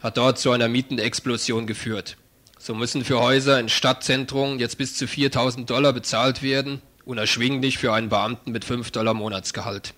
[0.00, 2.16] hat dort zu einer Mietenexplosion geführt.
[2.58, 7.92] So müssen für Häuser in Stadtzentren jetzt bis zu 4000 Dollar bezahlt werden, unerschwinglich für
[7.92, 9.92] einen Beamten mit 5 Dollar Monatsgehalt.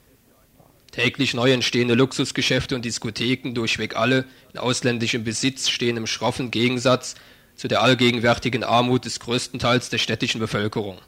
[0.91, 7.15] Täglich neu entstehende Luxusgeschäfte und Diskotheken, durchweg alle in ausländischem Besitz, stehen im schroffen Gegensatz
[7.55, 10.99] zu der allgegenwärtigen Armut des größten Teils der städtischen Bevölkerung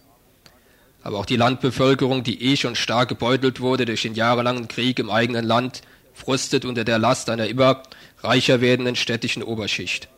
[1.05, 5.11] aber auch die Landbevölkerung, die eh schon stark gebeutelt wurde durch den jahrelangen Krieg im
[5.11, 5.83] eigenen Land,
[6.14, 7.83] frustet unter der Last einer immer
[8.23, 10.09] reicher werdenden städtischen Oberschicht.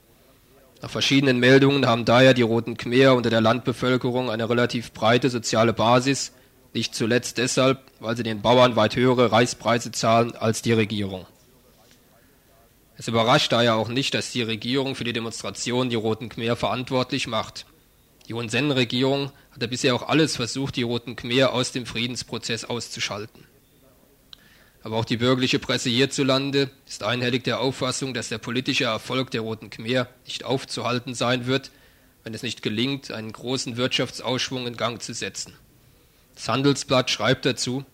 [0.80, 5.72] Nach verschiedenen Meldungen haben daher die Roten Khmer unter der Landbevölkerung eine relativ breite soziale
[5.72, 6.32] Basis,
[6.72, 11.26] nicht zuletzt deshalb, weil sie den Bauern weit höhere Reispreise zahlen als die Regierung.
[12.96, 17.26] Es überrascht daher auch nicht, dass die Regierung für die Demonstration die Roten Khmer verantwortlich
[17.26, 17.66] macht.
[18.28, 23.44] Die Hun Sen-Regierung hatte bisher auch alles versucht, die Roten Khmer aus dem Friedensprozess auszuschalten.
[24.82, 29.40] Aber auch die bürgerliche Presse hierzulande ist einhellig der Auffassung, dass der politische Erfolg der
[29.40, 31.70] Roten Khmer nicht aufzuhalten sein wird,
[32.24, 35.54] wenn es nicht gelingt, einen großen Wirtschaftsausschwung in Gang zu setzen.
[36.34, 37.84] Das Handelsblatt schreibt dazu,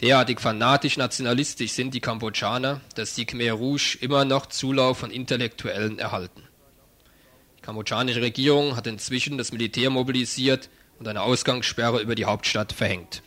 [0.00, 5.98] derartig fanatisch nationalistisch sind die Kambodschaner, dass die Khmer Rouge immer noch Zulauf von Intellektuellen
[5.98, 6.42] erhalten.
[7.62, 13.22] Die kambodschanische Regierung hat inzwischen das Militär mobilisiert und eine Ausgangssperre über die Hauptstadt verhängt.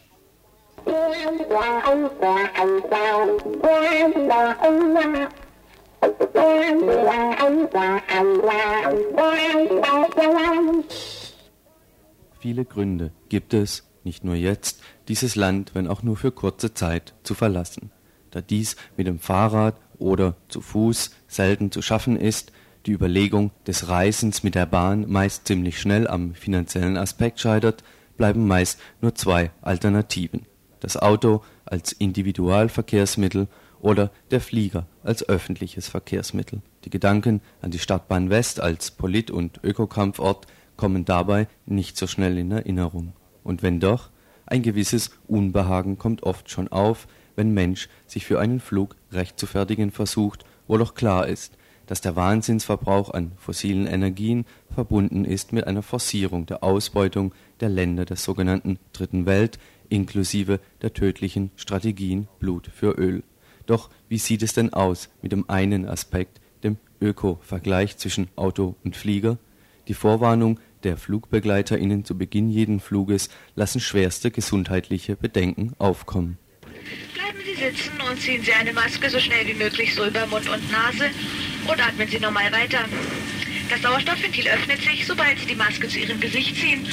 [12.41, 17.13] Viele Gründe gibt es, nicht nur jetzt, dieses Land, wenn auch nur für kurze Zeit,
[17.23, 17.89] zu verlassen.
[18.31, 22.51] Da dies mit dem Fahrrad oder zu Fuß selten zu schaffen ist,
[22.85, 27.83] die Überlegung des Reisens mit der Bahn meist ziemlich schnell am finanziellen Aspekt scheitert,
[28.17, 30.45] bleiben meist nur zwei Alternativen.
[30.79, 33.47] Das Auto als Individualverkehrsmittel
[33.81, 36.61] oder der Flieger als öffentliches Verkehrsmittel.
[36.85, 42.37] Die Gedanken an die Stadtbahn West als Polit- und Ökokampfort kommen dabei nicht so schnell
[42.37, 43.13] in Erinnerung.
[43.43, 44.09] Und wenn doch,
[44.45, 50.45] ein gewisses Unbehagen kommt oft schon auf, wenn Mensch sich für einen Flug rechtfertigen versucht,
[50.67, 56.45] wo doch klar ist, dass der Wahnsinnsverbrauch an fossilen Energien verbunden ist mit einer Forcierung
[56.45, 63.23] der Ausbeutung der Länder der sogenannten Dritten Welt inklusive der tödlichen Strategien Blut für Öl.
[63.65, 68.95] Doch wie sieht es denn aus mit dem einen Aspekt, dem Öko-Vergleich zwischen Auto und
[68.95, 69.37] Flieger?
[69.87, 76.37] Die Vorwarnung der FlugbegleiterInnen zu Beginn jeden Fluges lassen schwerste gesundheitliche Bedenken aufkommen.
[77.13, 80.47] Bleiben Sie sitzen und ziehen Sie eine Maske so schnell wie möglich so über Mund
[80.47, 81.05] und Nase
[81.67, 82.79] und atmen Sie normal weiter.
[83.69, 86.85] Das Sauerstoffventil öffnet sich, sobald Sie die Maske zu Ihrem Gesicht ziehen.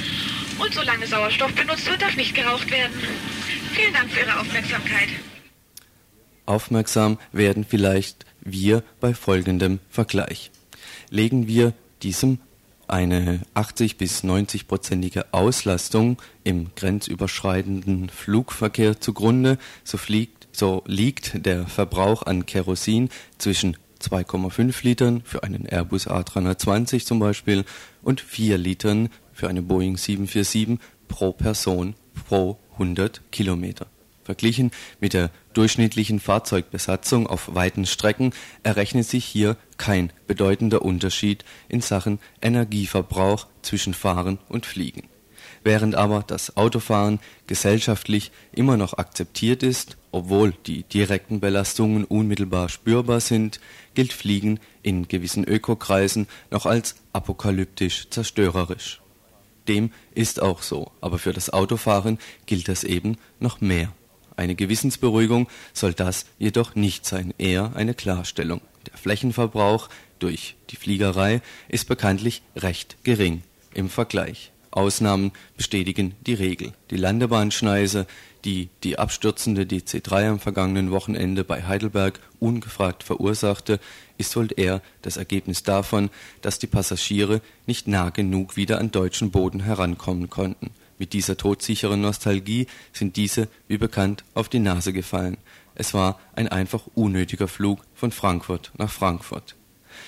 [0.58, 2.92] Und solange Sauerstoff benutzt wird, darf nicht geraucht werden.
[3.74, 5.08] Vielen Dank für Ihre Aufmerksamkeit.
[6.46, 10.50] Aufmerksam werden vielleicht wir bei folgendem Vergleich.
[11.10, 12.38] Legen wir diesem
[12.88, 21.66] eine 80 bis 90 prozentige Auslastung im grenzüberschreitenden Flugverkehr zugrunde, so, fliegt, so liegt der
[21.66, 23.08] Verbrauch an Kerosin
[23.38, 27.64] zwischen 2,5 Litern für einen Airbus A320 zum Beispiel
[28.02, 31.94] und 4 Litern für eine Boeing 747 pro Person
[32.28, 33.86] pro 100 Kilometer.
[34.24, 41.80] Verglichen mit der durchschnittlichen Fahrzeugbesatzung auf weiten Strecken errechnet sich hier kein bedeutender Unterschied in
[41.80, 45.08] Sachen Energieverbrauch zwischen Fahren und Fliegen.
[45.64, 53.20] Während aber das Autofahren gesellschaftlich immer noch akzeptiert ist, obwohl die direkten Belastungen unmittelbar spürbar
[53.20, 53.60] sind,
[53.94, 59.00] gilt Fliegen in gewissen Ökokreisen noch als apokalyptisch zerstörerisch.
[59.68, 63.92] Dem ist auch so, aber für das Autofahren gilt das eben noch mehr.
[64.36, 68.60] Eine Gewissensberuhigung soll das jedoch nicht sein, eher eine Klarstellung.
[68.90, 73.42] Der Flächenverbrauch durch die Fliegerei ist bekanntlich recht gering
[73.74, 74.52] im Vergleich.
[74.70, 76.72] Ausnahmen bestätigen die Regel.
[76.90, 78.06] Die Landebahnschneise,
[78.44, 83.78] die die abstürzende DC-3 am vergangenen Wochenende bei Heidelberg ungefragt verursachte,
[84.18, 89.30] ist wohl eher das Ergebnis davon, dass die Passagiere nicht nah genug wieder an deutschen
[89.30, 90.70] Boden herankommen konnten.
[90.98, 95.36] Mit dieser todsicheren Nostalgie sind diese, wie bekannt, auf die Nase gefallen.
[95.74, 99.56] Es war ein einfach unnötiger Flug von Frankfurt nach Frankfurt.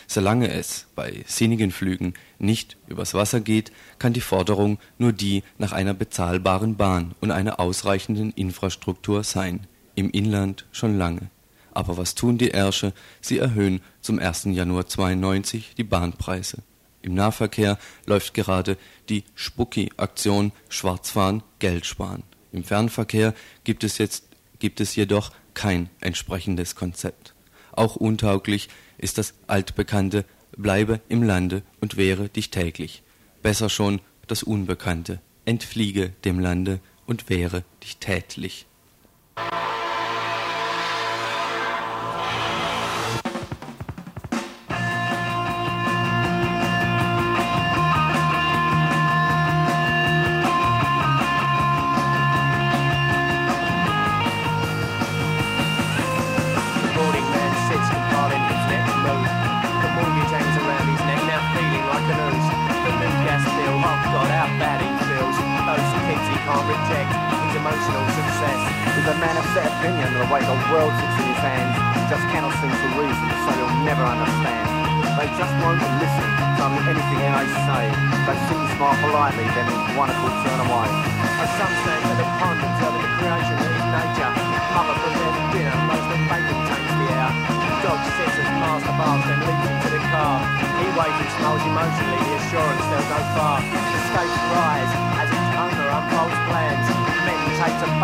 [0.06, 5.72] Solange es bei sinnigen Flügen nicht übers Wasser geht, kann die Forderung nur die nach
[5.72, 9.66] einer bezahlbaren Bahn und einer ausreichenden Infrastruktur sein.
[9.94, 11.30] Im Inland schon lange.
[11.72, 12.92] Aber was tun die Ärsche?
[13.20, 14.44] Sie erhöhen zum 1.
[14.46, 16.58] Januar 92 die Bahnpreise.
[17.02, 22.22] Im Nahverkehr läuft gerade die Spucki-Aktion Schwarzfahren, Geld sparen.
[22.52, 24.24] Im Fernverkehr gibt es jetzt
[24.58, 27.34] gibt es jedoch kein entsprechendes Konzept.
[27.72, 30.24] Auch untauglich ist das altbekannte
[30.56, 33.02] Bleibe im Lande und wehre dich täglich.
[33.42, 35.20] Besser schon das Unbekannte.
[35.44, 38.66] Entfliege dem Lande und wehre dich tätlich.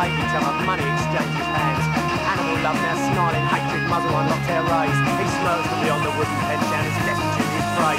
[0.00, 1.84] Bait each other, money exchanges hands.
[2.32, 4.98] Animal love now snarling, hatred muzzle unlocked their rays.
[5.20, 7.96] He smirks from beyond the wooden pen down his destitute his prey.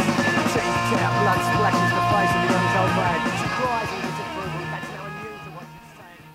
[0.54, 3.18] Teeth out, blood splashes the face of the young old man.
[3.38, 6.26] She cries in disapproval, that's now immune to what she's saying.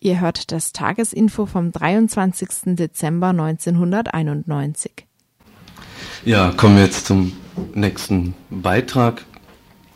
[0.00, 2.76] Ihr hört das Tagesinfo vom 23.
[2.76, 5.06] Dezember 1991.
[6.24, 7.32] Ja, kommen wir jetzt zum
[7.74, 9.24] nächsten Beitrag.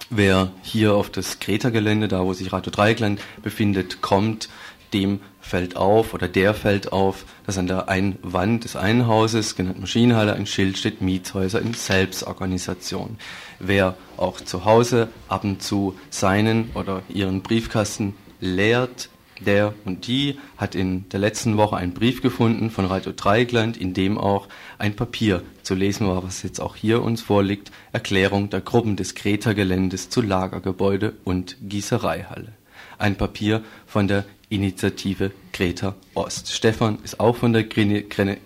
[0.08, 4.48] Wer hier auf das Kreta-Gelände, da wo sich Radio Dreieckland befindet, kommt,
[4.92, 9.56] dem fällt auf oder der fällt auf, dass an der einen Wand des einen Hauses,
[9.56, 13.18] genannt Maschinenhalle, ein Schild steht Mietshäuser in Selbstorganisation.
[13.58, 19.08] Wer auch zu Hause ab und zu seinen oder ihren Briefkasten leert,
[19.40, 23.94] der und die hat in der letzten Woche einen Brief gefunden von Radio Dreieckland, in
[23.94, 28.60] dem auch ein Papier zu lesen war, was jetzt auch hier uns vorliegt, Erklärung der
[28.60, 32.52] Gruppen des Kreta-Geländes zu Lagergebäude und Gießereihalle.
[32.98, 36.52] Ein Papier von der Initiative Greta Ost.
[36.52, 38.38] Stefan ist auch von der, Grine, Grine,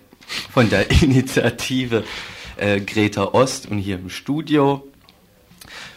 [0.50, 2.04] von der Initiative
[2.56, 4.86] äh, Greta Ost und hier im Studio.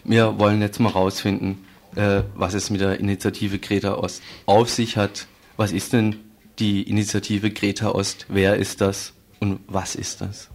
[0.04, 1.64] Wir wollen jetzt mal rausfinden,
[1.96, 5.26] äh, was es mit der Initiative Greta Ost auf sich hat.
[5.56, 6.16] Was ist denn
[6.58, 8.26] die Initiative Greta Ost?
[8.28, 10.50] Wer ist das und was ist das?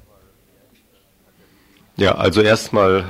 [1.98, 3.06] Ja, also erstmal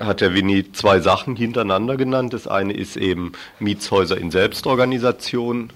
[0.00, 2.32] hat der Winnie zwei Sachen hintereinander genannt.
[2.32, 5.70] Das eine ist eben Mietshäuser in Selbstorganisation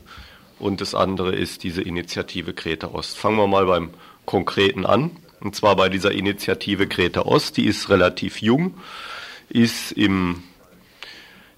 [0.59, 3.17] und das andere ist diese Initiative Greta Ost.
[3.17, 3.91] Fangen wir mal beim
[4.25, 5.11] Konkreten an.
[5.41, 8.75] Und zwar bei dieser Initiative Greta Ost, die ist relativ jung,
[9.49, 10.43] ist im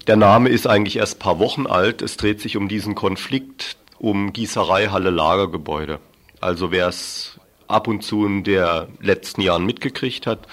[0.07, 2.01] der Name ist eigentlich erst ein paar Wochen alt.
[2.01, 5.99] Es dreht sich um diesen Konflikt um Gießerei, Halle, Lagergebäude.
[6.39, 10.47] Also wer es ab und zu in der letzten Jahren mitgekriegt hat,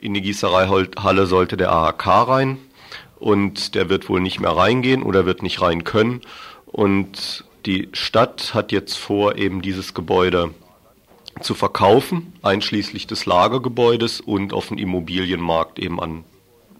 [0.00, 2.58] in die Gießereihalle sollte der AHK rein
[3.18, 6.22] und der wird wohl nicht mehr reingehen oder wird nicht rein können.
[6.66, 10.54] Und die Stadt hat jetzt vor, eben dieses Gebäude
[11.40, 16.24] zu verkaufen, einschließlich des Lagergebäudes und auf den Immobilienmarkt eben an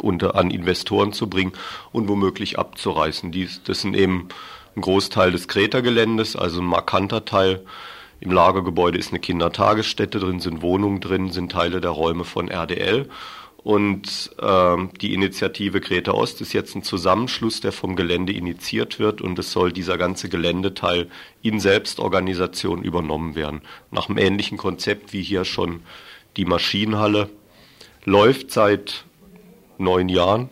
[0.03, 1.53] unter, an Investoren zu bringen
[1.93, 3.33] und womöglich abzureißen.
[3.33, 4.29] Dies, das sind eben
[4.77, 7.65] ein Großteil des Kreta-Geländes, also ein markanter Teil.
[8.21, 13.09] Im Lagergebäude ist eine Kindertagesstätte drin, sind Wohnungen drin, sind Teile der Räume von RDL.
[13.63, 19.21] Und äh, die Initiative Greta Ost ist jetzt ein Zusammenschluss, der vom Gelände initiiert wird
[19.21, 21.11] und es soll dieser ganze Geländeteil
[21.43, 23.61] in Selbstorganisation übernommen werden.
[23.91, 25.83] Nach einem ähnlichen Konzept wie hier schon
[26.37, 27.29] die Maschinenhalle
[28.05, 29.05] läuft seit
[29.77, 30.49] neun Jahren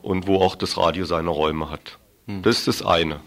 [0.00, 1.98] und wo auch das Radio seine Räume hat.
[2.26, 2.42] Hm.
[2.42, 3.20] Das ist das eine.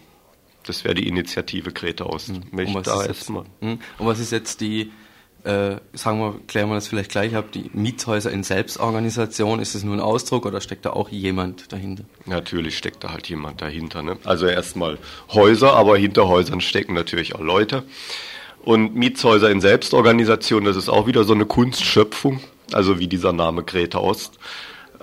[0.66, 2.28] Das wäre die Initiative Greta Ost.
[2.28, 2.42] Hm.
[2.52, 3.44] Und was da ist jetzt- erstmal.
[3.60, 3.78] Hm.
[3.98, 4.92] Und was ist jetzt die,
[5.44, 9.84] äh, sagen wir, klären wir das vielleicht gleich ab, die Mietshäuser in Selbstorganisation, ist das
[9.84, 12.04] nur ein Ausdruck oder steckt da auch jemand dahinter?
[12.26, 14.02] Natürlich steckt da halt jemand dahinter.
[14.02, 14.16] Ne?
[14.24, 14.98] Also erstmal
[15.32, 17.84] Häuser, aber hinter Häusern stecken natürlich auch Leute.
[18.62, 22.40] Und Mietshäuser in Selbstorganisation, das ist auch wieder so eine Kunstschöpfung,
[22.72, 24.38] also wie dieser Name Greta Ost.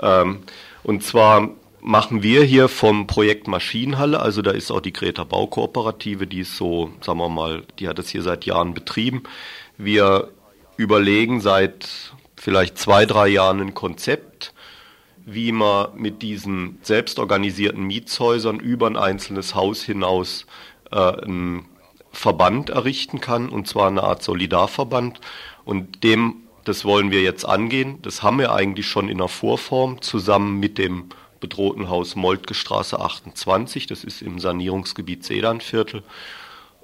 [0.01, 0.39] Ähm,
[0.81, 6.27] und zwar machen wir hier vom Projekt Maschinenhalle, also da ist auch die Greta Baukooperative,
[6.27, 9.23] die ist so, sagen wir mal, die hat es hier seit Jahren betrieben.
[9.77, 10.29] Wir
[10.77, 14.53] überlegen seit vielleicht zwei, drei Jahren ein Konzept,
[15.25, 20.45] wie man mit diesen selbstorganisierten Mietshäusern über ein einzelnes Haus hinaus
[20.91, 21.65] äh, einen
[22.11, 25.21] Verband errichten kann, und zwar eine Art Solidarverband.
[25.63, 27.99] Und dem, das wollen wir jetzt angehen.
[28.01, 31.09] Das haben wir eigentlich schon in der Vorform zusammen mit dem
[31.41, 33.87] bedrohten Haus Moltke Straße 28.
[33.87, 36.03] Das ist im Sanierungsgebiet Sedanviertel.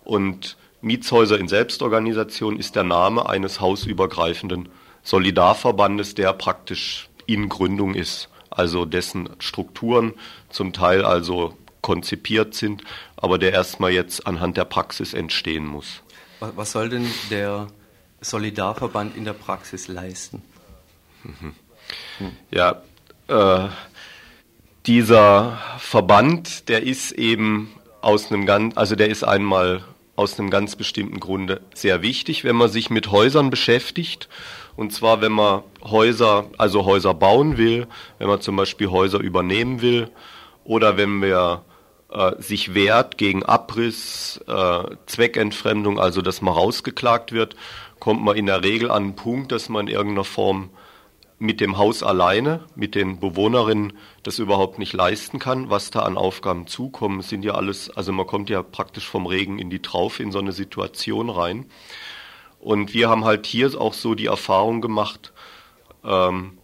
[0.03, 4.69] Und Mietshäuser in Selbstorganisation ist der Name eines hausübergreifenden
[5.03, 10.13] Solidarverbandes, der praktisch in Gründung ist, also dessen Strukturen
[10.49, 12.83] zum Teil also konzipiert sind,
[13.15, 16.01] aber der erstmal jetzt anhand der Praxis entstehen muss.
[16.39, 17.67] Was, soll denn der
[18.21, 20.41] Solidarverband in der Praxis leisten?
[22.51, 22.81] Ja,
[23.27, 23.67] äh,
[24.87, 29.83] dieser Verband, der ist eben aus einem ganz, also der ist einmal
[30.15, 34.29] aus einem ganz bestimmten Grunde sehr wichtig, wenn man sich mit Häusern beschäftigt.
[34.77, 39.81] Und zwar, wenn man Häuser, also Häuser bauen will, wenn man zum Beispiel Häuser übernehmen
[39.81, 40.09] will
[40.63, 41.59] oder wenn man
[42.09, 47.55] äh, sich wehrt gegen Abriss, äh, Zweckentfremdung, also dass man rausgeklagt wird,
[47.99, 50.69] kommt man in der Regel an einen Punkt, dass man in irgendeiner Form
[51.39, 56.17] mit dem Haus alleine, mit den Bewohnerinnen das überhaupt nicht leisten kann, was da an
[56.17, 57.21] Aufgaben zukommen.
[57.21, 60.39] Sind ja alles, also man kommt ja praktisch vom Regen in die Traufe in so
[60.39, 61.67] eine Situation rein.
[62.59, 65.31] Und wir haben halt hier auch so die Erfahrung gemacht,
[66.03, 66.57] ähm,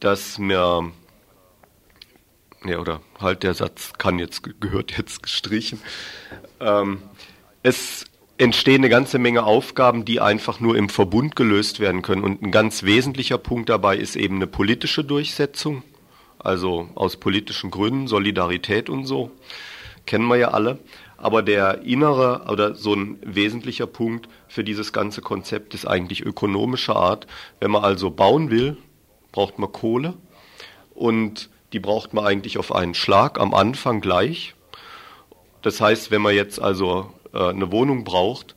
[0.00, 0.90] dass mir,
[2.64, 5.80] ja, oder halt der Satz kann jetzt, gehört jetzt gestrichen,
[6.60, 7.02] ähm,
[7.62, 8.06] es
[8.38, 12.24] entstehen eine ganze Menge Aufgaben, die einfach nur im Verbund gelöst werden können.
[12.24, 15.82] Und ein ganz wesentlicher Punkt dabei ist eben eine politische Durchsetzung,
[16.38, 19.30] also aus politischen Gründen, Solidarität und so,
[20.06, 20.78] kennen wir ja alle.
[21.16, 26.96] Aber der innere oder so ein wesentlicher Punkt für dieses ganze Konzept ist eigentlich ökonomischer
[26.96, 27.26] Art.
[27.60, 28.76] Wenn man also bauen will,
[29.32, 30.14] braucht man Kohle
[30.94, 34.54] und die braucht man eigentlich auf einen Schlag am Anfang gleich.
[35.62, 38.54] Das heißt, wenn man jetzt also eine Wohnung braucht,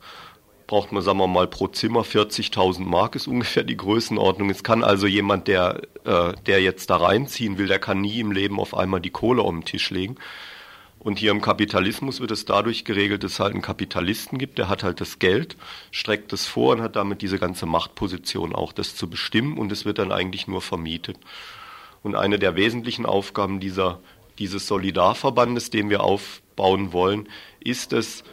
[0.68, 4.50] braucht man, sagen wir mal, pro Zimmer 40.000 Mark ist ungefähr die Größenordnung.
[4.50, 8.32] Es kann also jemand, der, äh, der jetzt da reinziehen will, der kann nie im
[8.32, 10.16] Leben auf einmal die Kohle auf den Tisch legen.
[10.98, 14.68] Und hier im Kapitalismus wird es dadurch geregelt, dass es halt einen Kapitalisten gibt, der
[14.68, 15.56] hat halt das Geld,
[15.90, 19.84] streckt es vor und hat damit diese ganze Machtposition auch, das zu bestimmen und es
[19.84, 21.16] wird dann eigentlich nur vermietet.
[22.02, 24.00] Und eine der wesentlichen Aufgaben dieser,
[24.38, 27.28] dieses Solidarverbandes, den wir aufbauen wollen,
[27.60, 28.24] ist es,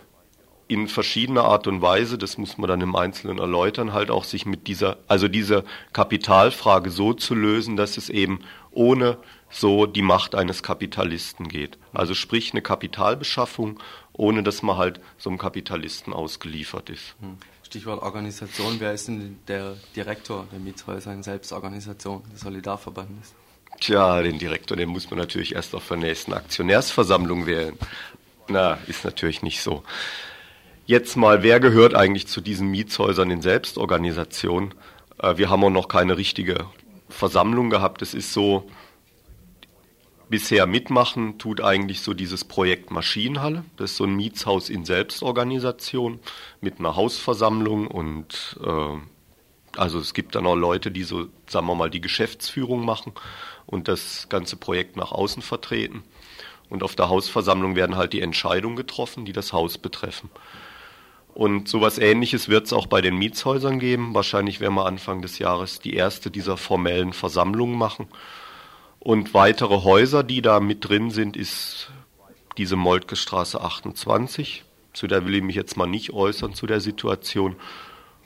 [0.68, 4.46] in verschiedener Art und Weise, das muss man dann im Einzelnen erläutern, halt auch sich
[4.46, 5.64] mit dieser, also dieser
[5.94, 8.40] Kapitalfrage so zu lösen, dass es eben
[8.72, 9.18] ohne
[9.50, 11.78] so die Macht eines Kapitalisten geht.
[11.94, 13.80] Also sprich eine Kapitalbeschaffung,
[14.14, 17.16] ohne dass man halt so einem Kapitalisten ausgeliefert ist.
[17.22, 17.38] Hm.
[17.64, 23.34] Stichwort Organisation, wer ist denn der Direktor der Mietshäuser Selbstorganisation des Solidarverbandes?
[23.80, 27.78] Tja, den Direktor, den muss man natürlich erst auf der nächsten Aktionärsversammlung wählen.
[28.48, 29.84] Na, ist natürlich nicht so.
[30.88, 34.76] Jetzt mal, wer gehört eigentlich zu diesen Mietshäusern in Selbstorganisation?
[35.18, 36.68] Äh, wir haben auch noch keine richtige
[37.10, 38.04] Versammlung gehabt.
[38.04, 38.70] Es ist so,
[40.30, 43.66] bisher mitmachen tut eigentlich so dieses Projekt Maschinenhalle.
[43.78, 46.20] Das ist so ein Mietshaus in Selbstorganisation
[46.62, 51.74] mit einer Hausversammlung und äh, also es gibt dann auch Leute, die so, sagen wir
[51.74, 53.14] mal, die Geschäftsführung machen
[53.66, 56.04] und das ganze Projekt nach außen vertreten.
[56.70, 60.30] Und auf der Hausversammlung werden halt die Entscheidungen getroffen, die das Haus betreffen.
[61.36, 64.14] Und sowas ähnliches wird es auch bei den Mietshäusern geben.
[64.14, 68.08] Wahrscheinlich werden wir Anfang des Jahres die erste dieser formellen Versammlungen machen.
[69.00, 71.92] Und weitere Häuser, die da mit drin sind, ist
[72.58, 74.64] diese Moltke Straße 28.
[74.94, 77.58] Zu der will ich mich jetzt mal nicht äußern, zu der Situation.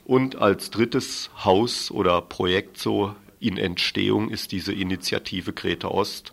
[0.05, 6.31] Und als drittes Haus oder Projekt so in Entstehung ist diese Initiative Greta Ost.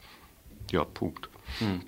[0.71, 1.31] Ja, Punkt.
[1.59, 1.81] Hm.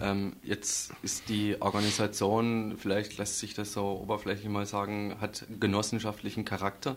[0.00, 6.44] Ähm, jetzt ist die Organisation, vielleicht lässt sich das so oberflächlich mal sagen, hat genossenschaftlichen
[6.44, 6.96] Charakter.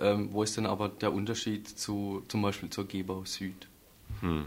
[0.00, 3.68] Ähm, wo ist denn aber der Unterschied zu zum Beispiel zur Gebau Süd?
[4.20, 4.46] Hm.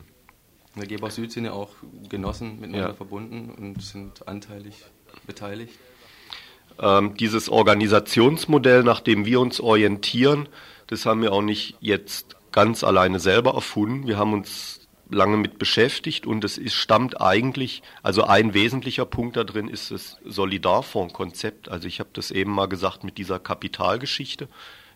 [0.73, 1.69] In der Gebau Süd sind ja auch
[2.09, 2.93] Genossen miteinander ja.
[2.93, 4.83] verbunden und sind anteilig
[5.27, 5.77] beteiligt.
[6.79, 10.49] Ähm, dieses Organisationsmodell, nach dem wir uns orientieren,
[10.87, 14.07] das haben wir auch nicht jetzt ganz alleine selber erfunden.
[14.07, 19.37] Wir haben uns lange mit beschäftigt und es ist, stammt eigentlich, also ein wesentlicher Punkt
[19.37, 21.69] da drin ist das Solidarfonds-Konzept.
[21.69, 24.47] Also ich habe das eben mal gesagt mit dieser Kapitalgeschichte,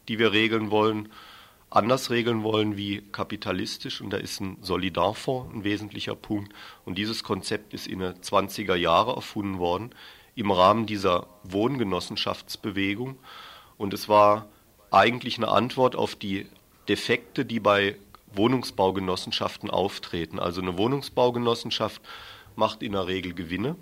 [0.08, 1.10] die wir regeln wollen,
[1.70, 4.02] anders regeln wollen wie kapitalistisch.
[4.02, 6.54] Und da ist ein Solidarfonds ein wesentlicher Punkt.
[6.86, 9.92] Und dieses Konzept ist in den 20er Jahre erfunden worden
[10.36, 13.18] im Rahmen dieser Wohngenossenschaftsbewegung.
[13.78, 14.48] Und es war
[14.90, 16.48] eigentlich eine Antwort auf die
[16.88, 17.98] Defekte, die bei
[18.34, 20.40] Wohnungsbaugenossenschaften auftreten.
[20.40, 22.02] Also eine Wohnungsbaugenossenschaft
[22.56, 23.76] macht in der Regel Gewinne.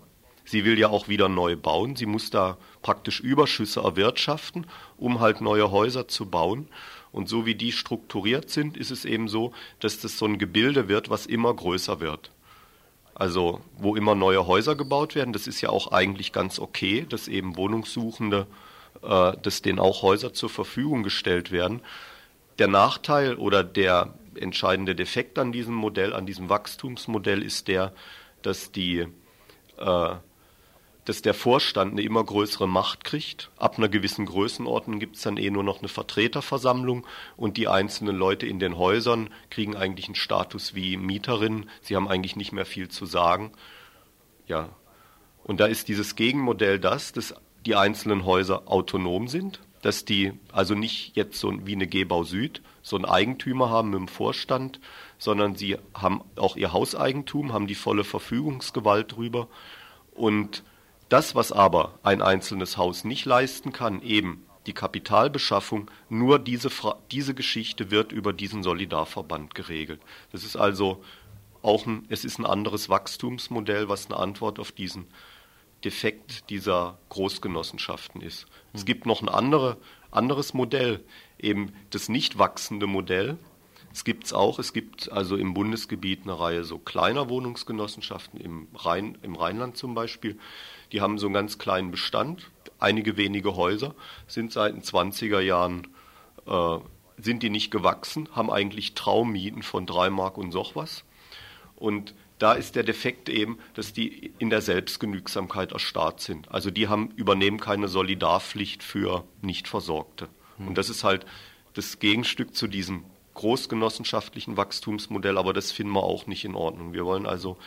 [0.45, 1.97] Sie will ja auch wieder neu bauen.
[1.97, 4.65] Sie muss da praktisch Überschüsse erwirtschaften,
[4.97, 6.69] um halt neue Häuser zu bauen.
[7.11, 10.87] Und so wie die strukturiert sind, ist es eben so, dass das so ein Gebilde
[10.87, 12.31] wird, was immer größer wird.
[13.13, 17.27] Also wo immer neue Häuser gebaut werden, das ist ja auch eigentlich ganz okay, dass
[17.27, 18.45] eben Wohnungssuchende,
[19.01, 21.81] äh, dass denen auch Häuser zur Verfügung gestellt werden.
[22.59, 27.93] Der Nachteil oder der entscheidende Defekt an diesem Modell, an diesem Wachstumsmodell ist der,
[28.41, 29.07] dass die
[29.77, 30.15] äh,
[31.07, 33.49] dass der Vorstand eine immer größere Macht kriegt.
[33.55, 37.07] Ab einer gewissen Größenordnung gibt es dann eh nur noch eine Vertreterversammlung
[37.37, 41.69] und die einzelnen Leute in den Häusern kriegen eigentlich einen Status wie Mieterinnen.
[41.81, 43.53] Sie haben eigentlich nicht mehr viel zu sagen.
[44.47, 44.69] Ja.
[45.45, 47.35] Und da ist dieses Gegenmodell das, dass
[47.65, 52.61] die einzelnen Häuser autonom sind, dass die also nicht jetzt so wie eine Gebau Süd
[52.87, 54.79] so einen Eigentümer haben mit dem Vorstand,
[55.17, 59.49] sondern sie haben auch ihr Hauseigentum, haben die volle Verfügungsgewalt drüber.
[60.11, 60.63] Und
[61.09, 66.69] das, was aber ein einzelnes Haus nicht leisten kann, eben die Kapitalbeschaffung, nur diese,
[67.11, 70.01] diese Geschichte wird über diesen Solidarverband geregelt.
[70.31, 71.03] Das ist also
[71.61, 75.07] auch ein, es ist ein anderes Wachstumsmodell, was eine Antwort auf diesen
[75.83, 78.47] Defekt dieser Großgenossenschaften ist.
[78.71, 79.75] Es gibt noch ein andere,
[80.09, 81.03] anderes Modell,
[81.39, 83.37] eben das nicht wachsende Modell,
[83.93, 84.59] Es gibt es auch.
[84.59, 89.95] Es gibt also im Bundesgebiet eine Reihe so kleiner Wohnungsgenossenschaften, im, Rhein, im Rheinland zum
[89.95, 90.37] Beispiel.
[90.91, 92.51] Die haben so einen ganz kleinen Bestand.
[92.79, 93.95] Einige wenige Häuser
[94.27, 95.87] sind seit den 20er Jahren
[96.45, 96.77] äh,
[97.17, 101.03] sind die nicht gewachsen, haben eigentlich Traummieten von drei Mark und so was.
[101.75, 106.51] Und da ist der Defekt eben, dass die in der Selbstgenügsamkeit erstarrt sind.
[106.51, 110.29] Also die haben, übernehmen keine Solidarpflicht für Nichtversorgte.
[110.65, 111.25] Und das ist halt
[111.73, 113.03] das Gegenstück zu diesem
[113.35, 116.93] großgenossenschaftlichen Wachstumsmodell, aber das finden wir auch nicht in Ordnung.
[116.93, 117.57] Wir wollen also,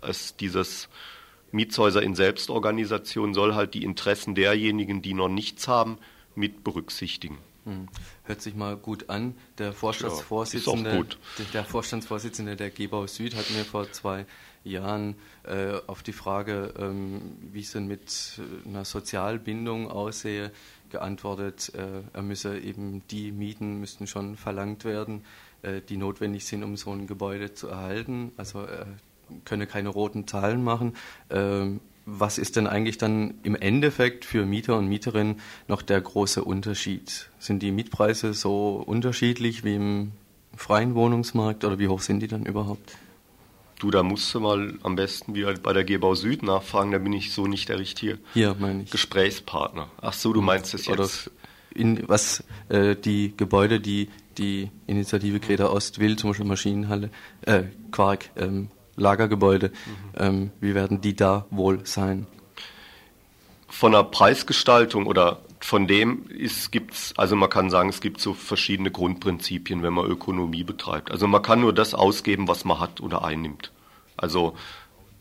[0.00, 0.88] es dieses
[1.50, 5.98] Mietshäuser in Selbstorganisation soll halt die Interessen derjenigen, die noch nichts haben,
[6.36, 7.38] mit berücksichtigen.
[7.64, 7.88] Hm.
[8.24, 9.34] Hört sich mal gut an.
[9.58, 10.96] Der Vorstandsvorsitzende,
[11.38, 14.24] ja, der Vorstandsvorsitzende der Gebau Süd hat mir vor zwei
[14.64, 15.14] Jahren
[15.44, 20.52] äh, auf die Frage, ähm, wie es denn mit einer Sozialbindung aussehe,
[20.90, 25.24] geantwortet, äh, er müsse eben die Mieten müssten schon verlangt werden,
[25.62, 28.32] äh, die notwendig sind, um so ein Gebäude zu erhalten.
[28.36, 28.86] Also er
[29.44, 30.94] könne keine roten Zahlen machen.
[31.30, 36.42] Ähm, was ist denn eigentlich dann im Endeffekt für Mieter und Mieterinnen noch der große
[36.42, 37.30] Unterschied?
[37.38, 40.12] Sind die Mietpreise so unterschiedlich wie im
[40.56, 42.96] freien Wohnungsmarkt oder wie hoch sind die dann überhaupt?
[43.80, 47.14] Du, da musst du mal am besten wieder bei der Gebau Süd nachfragen, da bin
[47.14, 48.90] ich so nicht der richtige Hier, meine ich.
[48.90, 49.88] Gesprächspartner.
[50.02, 50.98] Ach so, du meinst es jetzt.
[50.98, 51.08] Oder
[51.74, 57.10] in, was äh, die Gebäude, die die Initiative Greta Ost will, zum Beispiel Maschinenhalle,
[57.42, 59.72] äh, Quark, ähm, Lagergebäude, mhm.
[60.18, 62.26] ähm, wie werden die da wohl sein?
[63.68, 66.24] Von der Preisgestaltung oder von dem
[66.70, 71.10] gibt es, also man kann sagen, es gibt so verschiedene Grundprinzipien, wenn man Ökonomie betreibt.
[71.10, 73.70] Also man kann nur das ausgeben, was man hat oder einnimmt.
[74.16, 74.56] Also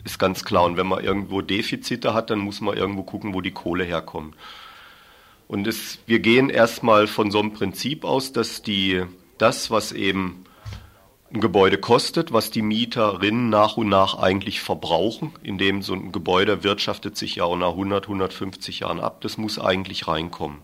[0.03, 0.63] ist ganz klar.
[0.63, 4.35] Und wenn man irgendwo Defizite hat, dann muss man irgendwo gucken, wo die Kohle herkommt.
[5.47, 9.03] Und es, wir gehen erstmal von so einem Prinzip aus, dass die,
[9.37, 10.45] das, was eben
[11.31, 16.63] ein Gebäude kostet, was die Mieterinnen nach und nach eigentlich verbrauchen, indem so ein Gebäude
[16.63, 20.59] wirtschaftet sich ja auch nach 100, 150 Jahren ab, das muss eigentlich reinkommen.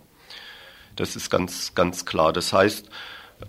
[0.95, 2.33] Das ist ganz, ganz klar.
[2.33, 2.89] Das heißt,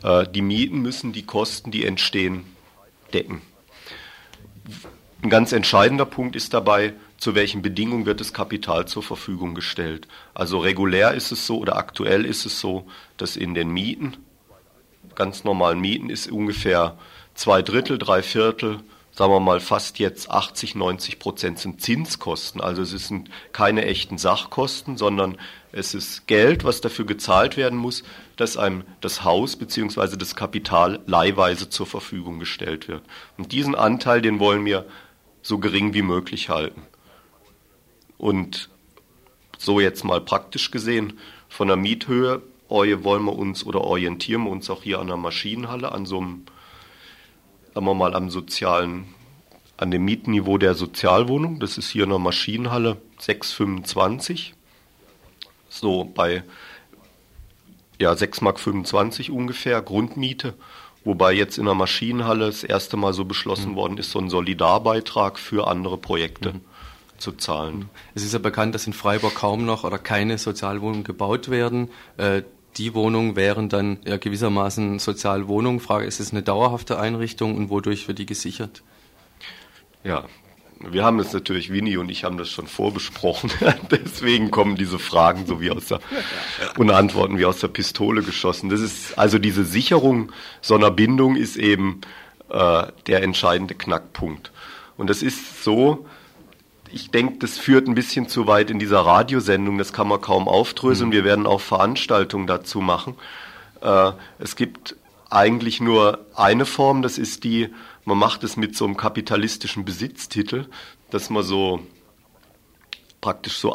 [0.03, 2.45] äh, die Mieten müssen die Kosten, die entstehen,
[3.15, 3.41] decken.
[5.23, 10.07] Ein ganz entscheidender Punkt ist dabei, zu welchen Bedingungen wird das Kapital zur Verfügung gestellt.
[10.35, 12.87] Also regulär ist es so oder aktuell ist es so,
[13.17, 14.19] dass in den Mieten
[15.17, 16.97] ganz normalen Mieten ist ungefähr
[17.35, 18.81] zwei Drittel, drei Viertel,
[19.17, 22.61] sagen wir mal fast jetzt 80, 90 Prozent sind Zinskosten.
[22.61, 25.39] Also es sind keine echten Sachkosten, sondern
[25.73, 28.05] es ist Geld, was dafür gezahlt werden muss,
[28.37, 30.17] dass einem das Haus bzw.
[30.17, 33.03] das Kapital leihweise zur Verfügung gestellt wird.
[33.39, 34.85] Und diesen Anteil, den wollen wir
[35.41, 36.83] so gering wie möglich halten.
[38.19, 38.69] Und
[39.57, 44.69] so jetzt mal praktisch gesehen, von der Miethöhe wollen wir uns oder orientieren wir uns
[44.71, 46.47] auch hier an der Maschinenhalle, an so einem,
[47.75, 49.07] sagen wir mal, am sozialen,
[49.77, 51.61] an dem Mietniveau der Sozialwohnung.
[51.61, 54.53] Das ist hier in der Maschinenhalle 6,25.
[55.69, 56.43] So bei
[58.01, 58.43] ja, 6,25
[59.31, 60.55] Mark ungefähr Grundmiete.
[61.05, 63.77] Wobei jetzt in der Maschinenhalle das erste Mal so beschlossen mhm.
[63.77, 66.55] worden ist, so ein Solidarbeitrag für andere Projekte.
[66.55, 66.61] Mhm
[67.19, 67.89] zu zahlen.
[68.15, 71.89] Es ist ja bekannt, dass in Freiburg kaum noch oder keine Sozialwohnungen gebaut werden.
[72.77, 75.81] Die Wohnungen wären dann ja gewissermaßen Sozialwohnungen.
[75.81, 78.83] Frage, ist es eine dauerhafte Einrichtung und wodurch wird die gesichert?
[80.05, 80.27] Ja,
[80.81, 83.51] wir haben es natürlich, Winnie und ich haben das schon vorbesprochen.
[83.91, 86.01] Deswegen kommen diese Fragen so wie aus der,
[86.77, 88.69] und Antworten wie aus der Pistole geschossen.
[88.69, 92.03] Das ist, also diese Sicherung so einer Bindung ist eben
[92.51, 94.53] äh, der entscheidende Knackpunkt.
[94.99, 96.07] Und das ist so,
[96.93, 99.79] ich denke, das führt ein bisschen zu weit in dieser Radiosendung.
[99.79, 101.11] Das kann man kaum aufdröseln.
[101.11, 101.15] Mhm.
[101.15, 103.15] Wir werden auch Veranstaltungen dazu machen.
[103.81, 104.97] Äh, es gibt
[105.31, 107.69] eigentlich nur eine Form, das ist die,
[108.05, 110.67] man macht es mit so einem kapitalistischen Besitztitel,
[111.11, 111.81] dass man so
[113.21, 113.75] praktisch so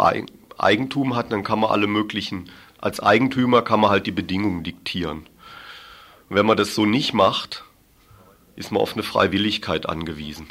[0.57, 5.27] Eigentum hat, dann kann man alle möglichen, als Eigentümer kann man halt die Bedingungen diktieren.
[6.29, 7.65] wenn man das so nicht macht,
[8.55, 10.47] ist man auf eine Freiwilligkeit angewiesen.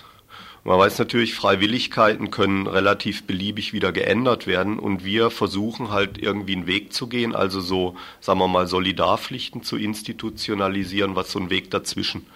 [0.63, 6.55] Man weiß natürlich, Freiwilligkeiten können relativ beliebig wieder geändert werden und wir versuchen halt irgendwie
[6.55, 11.49] einen Weg zu gehen, also so, sagen wir mal, Solidarpflichten zu institutionalisieren, was so ein
[11.49, 12.27] Weg dazwischen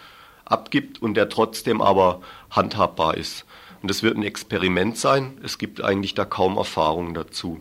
[0.46, 2.20] abgibt und der trotzdem aber
[2.50, 3.44] handhabbar ist.
[3.82, 5.38] Und das wird ein Experiment sein.
[5.42, 7.60] Es gibt eigentlich da kaum Erfahrungen dazu.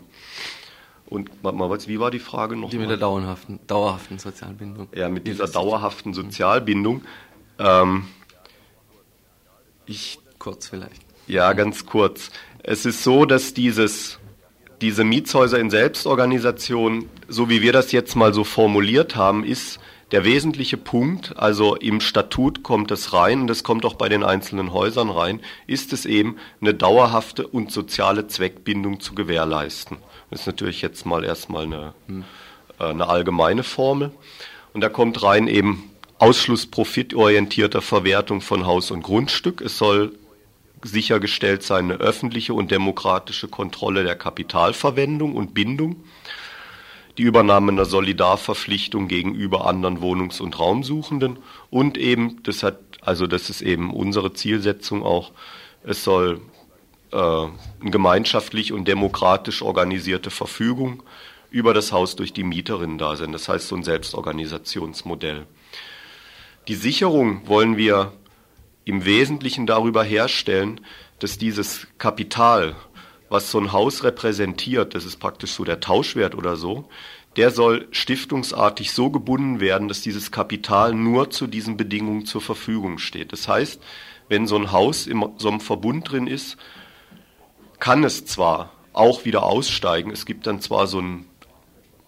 [1.04, 2.70] Und wie war die Frage noch?
[2.70, 4.88] Die mit der dauerhaften, dauerhaften Sozialbindung.
[4.94, 7.02] Ja, mit dieser dauerhaften Sozialbindung.
[7.58, 8.06] Ähm,
[9.84, 11.00] ich kurz vielleicht.
[11.26, 12.30] Ja, ganz kurz.
[12.62, 14.18] Es ist so, dass dieses,
[14.80, 19.80] diese Mietshäuser in Selbstorganisation, so wie wir das jetzt mal so formuliert haben, ist
[20.12, 24.22] Der wesentliche Punkt, also im Statut kommt es rein, und das kommt auch bei den
[24.22, 29.96] einzelnen Häusern rein, ist es eben, eine dauerhafte und soziale Zweckbindung zu gewährleisten.
[30.30, 31.94] Das ist natürlich jetzt mal erstmal eine,
[32.78, 34.12] äh, eine allgemeine Formel.
[34.72, 39.62] Und da kommt rein eben Ausschluss profitorientierter Verwertung von Haus und Grundstück.
[39.62, 40.12] Es soll
[40.84, 46.04] sichergestellt sein eine öffentliche und demokratische Kontrolle der Kapitalverwendung und Bindung
[47.18, 51.38] die Übernahme einer Solidarverpflichtung gegenüber anderen Wohnungs- und Raumsuchenden
[51.70, 55.32] und eben, das hat, also das ist eben unsere Zielsetzung auch,
[55.84, 56.40] es soll
[57.12, 61.02] äh, eine gemeinschaftlich und demokratisch organisierte Verfügung
[61.50, 63.30] über das Haus durch die Mieterinnen da sein.
[63.30, 65.46] Das heißt so ein Selbstorganisationsmodell.
[66.66, 68.12] Die Sicherung wollen wir
[68.84, 70.80] im Wesentlichen darüber herstellen,
[71.18, 72.76] dass dieses Kapital,
[73.28, 76.88] was so ein Haus repräsentiert, das ist praktisch so der Tauschwert oder so,
[77.36, 82.98] der soll stiftungsartig so gebunden werden, dass dieses Kapital nur zu diesen Bedingungen zur Verfügung
[82.98, 83.32] steht.
[83.32, 83.82] Das heißt,
[84.28, 86.56] wenn so ein Haus in so einem Verbund drin ist,
[87.80, 91.26] kann es zwar auch wieder aussteigen, es gibt dann zwar so einen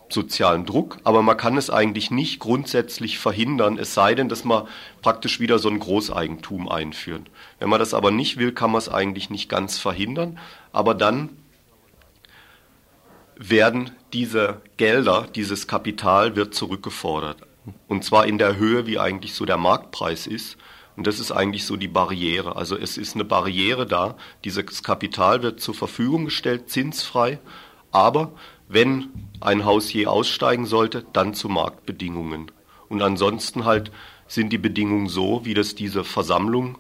[0.09, 4.67] sozialen Druck, aber man kann es eigentlich nicht grundsätzlich verhindern, es sei denn, dass man
[5.03, 7.23] praktisch wieder so ein Großeigentum einführt.
[7.59, 10.39] Wenn man das aber nicht will, kann man es eigentlich nicht ganz verhindern,
[10.73, 11.31] aber dann
[13.37, 17.39] werden diese Gelder, dieses Kapital wird zurückgefordert.
[17.89, 20.57] Und zwar in der Höhe, wie eigentlich so der Marktpreis ist.
[20.97, 22.57] Und das ist eigentlich so die Barriere.
[22.57, 24.17] Also es ist eine Barriere da.
[24.45, 27.39] Dieses Kapital wird zur Verfügung gestellt, zinsfrei.
[27.91, 28.33] Aber
[28.69, 29.09] wenn
[29.41, 32.51] ein Haus je aussteigen sollte, dann zu Marktbedingungen.
[32.89, 33.91] Und ansonsten halt
[34.27, 36.79] sind die Bedingungen so, wie das diese Versammlung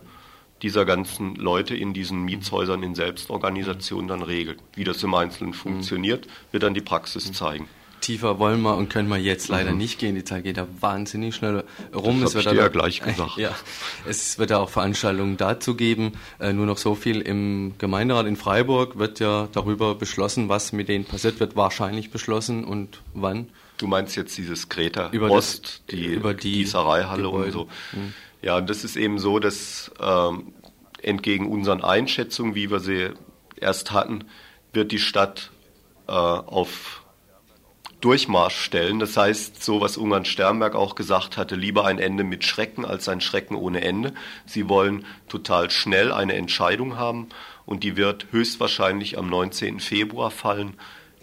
[0.62, 4.58] dieser ganzen Leute in diesen Mietshäusern in Selbstorganisation dann regelt.
[4.74, 7.68] Wie das im Einzelnen funktioniert, wird dann die Praxis zeigen.
[8.00, 9.78] Tiefer wollen wir und können wir jetzt leider mhm.
[9.78, 10.14] nicht gehen.
[10.14, 12.20] Die Zeit geht da wahnsinnig schnell rum.
[12.20, 13.36] Das habe ich dir ja gleich gesagt.
[13.36, 13.54] Ja,
[14.06, 16.12] es wird ja auch Veranstaltungen dazu geben.
[16.38, 20.88] Äh, nur noch so viel im Gemeinderat in Freiburg wird ja darüber beschlossen, was mit
[20.88, 23.48] denen passiert wird, wahrscheinlich beschlossen und wann.
[23.78, 27.68] Du meinst jetzt dieses Greta über Ost, das, die, über die Gießereihalle und so.
[27.92, 28.14] Mhm.
[28.42, 30.54] Ja, und das ist eben so, dass ähm,
[31.02, 33.10] entgegen unseren Einschätzungen, wie wir sie
[33.56, 34.24] erst hatten,
[34.72, 35.50] wird die Stadt
[36.06, 37.02] äh, auf
[38.00, 38.98] Durchmarsch stellen.
[38.98, 43.08] Das heißt, so was Ungarn Sternberg auch gesagt hatte, lieber ein Ende mit Schrecken als
[43.08, 44.12] ein Schrecken ohne Ende.
[44.44, 47.28] Sie wollen total schnell eine Entscheidung haben
[47.64, 49.80] und die wird höchstwahrscheinlich am 19.
[49.80, 50.74] Februar fallen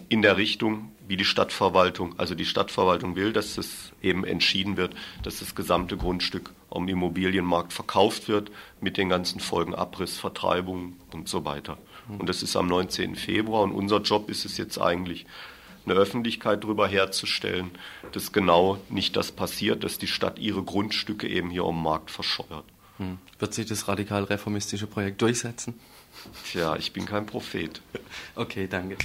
[0.08, 4.94] in der Richtung, wie die Stadtverwaltung, also die Stadtverwaltung will, dass es eben entschieden wird,
[5.22, 8.50] dass das gesamte Grundstück am Immobilienmarkt verkauft wird
[8.80, 11.78] mit den ganzen Folgen Abriss, Vertreibung und so weiter.
[12.08, 13.16] Und das ist am 19.
[13.16, 15.26] Februar und unser Job ist es jetzt eigentlich,
[15.86, 17.70] eine Öffentlichkeit darüber herzustellen,
[18.12, 22.64] dass genau nicht das passiert, dass die Stadt ihre Grundstücke eben hier am Markt verscheuert.
[22.98, 23.18] Hm.
[23.38, 25.74] Wird sich das radikal reformistische Projekt durchsetzen?
[26.44, 27.80] Tja, ich bin kein Prophet.
[28.36, 28.96] Okay, danke.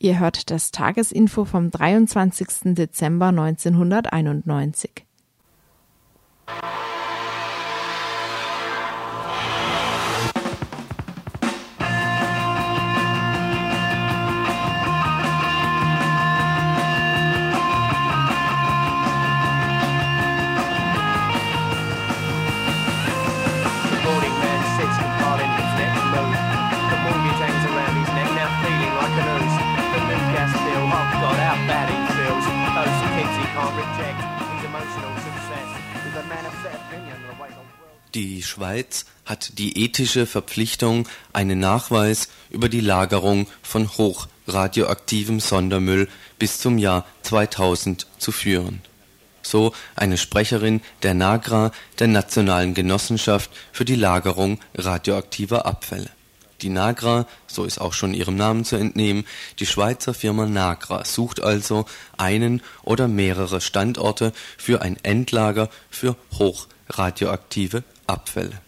[0.00, 2.74] Ihr hört das Tagesinfo vom 23.
[2.74, 5.04] Dezember 1991.
[38.18, 46.58] Die Schweiz hat die ethische Verpflichtung, einen Nachweis über die Lagerung von hochradioaktivem Sondermüll bis
[46.58, 48.82] zum Jahr 2000 zu führen.
[49.42, 56.10] So eine Sprecherin der NAGRA, der Nationalen Genossenschaft für die Lagerung radioaktiver Abfälle.
[56.60, 59.26] Die Nagra, so ist auch schon ihrem Namen zu entnehmen,
[59.60, 67.84] die Schweizer Firma Nagra sucht also einen oder mehrere Standorte für ein Endlager für hochradioaktive
[68.08, 68.60] Abfälle.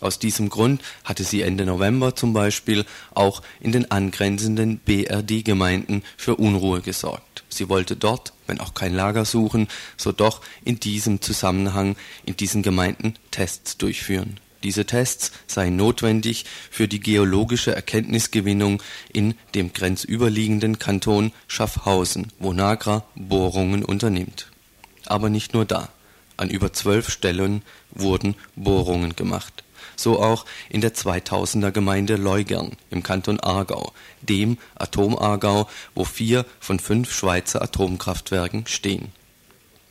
[0.00, 2.84] Aus diesem Grund hatte sie Ende November zum Beispiel
[3.14, 7.42] auch in den angrenzenden BRD-Gemeinden für Unruhe gesorgt.
[7.48, 9.66] Sie wollte dort, wenn auch kein Lager suchen,
[9.96, 14.38] so doch in diesem Zusammenhang in diesen Gemeinden Tests durchführen.
[14.62, 18.82] Diese Tests seien notwendig für die geologische Erkenntnisgewinnung
[19.12, 24.48] in dem grenzüberliegenden Kanton Schaffhausen, wo Nagra Bohrungen unternimmt.
[25.06, 25.88] Aber nicht nur da.
[26.38, 29.64] An über zwölf Stellen wurden Bohrungen gemacht.
[29.96, 36.78] So auch in der 2000er Gemeinde Leugern im Kanton Aargau, dem Atom-Aargau, wo vier von
[36.78, 39.08] fünf Schweizer Atomkraftwerken stehen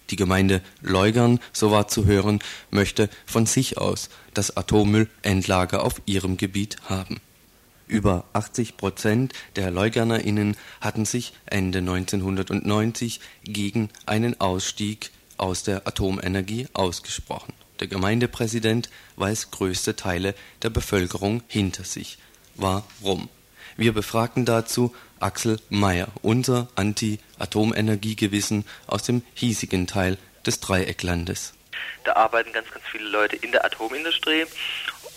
[0.10, 2.40] Die Gemeinde Leugern, so war zu hören,
[2.72, 7.20] möchte von sich aus das Atommüllendlager auf ihrem Gebiet haben.
[7.88, 16.68] Über 80 Prozent der LeugernerInnen hatten sich Ende 1990 gegen einen Ausstieg aus der Atomenergie
[16.74, 17.54] ausgesprochen.
[17.80, 20.34] Der Gemeindepräsident weiß größte Teile
[20.64, 22.18] der Bevölkerung hinter sich.
[22.56, 23.30] Warum?
[23.76, 31.54] Wir befragten dazu Axel Mayer, unser Anti-Atomenergiegewissen aus dem hiesigen Teil des Dreiecklandes.
[32.04, 34.46] Da arbeiten ganz, ganz viele Leute in der Atomindustrie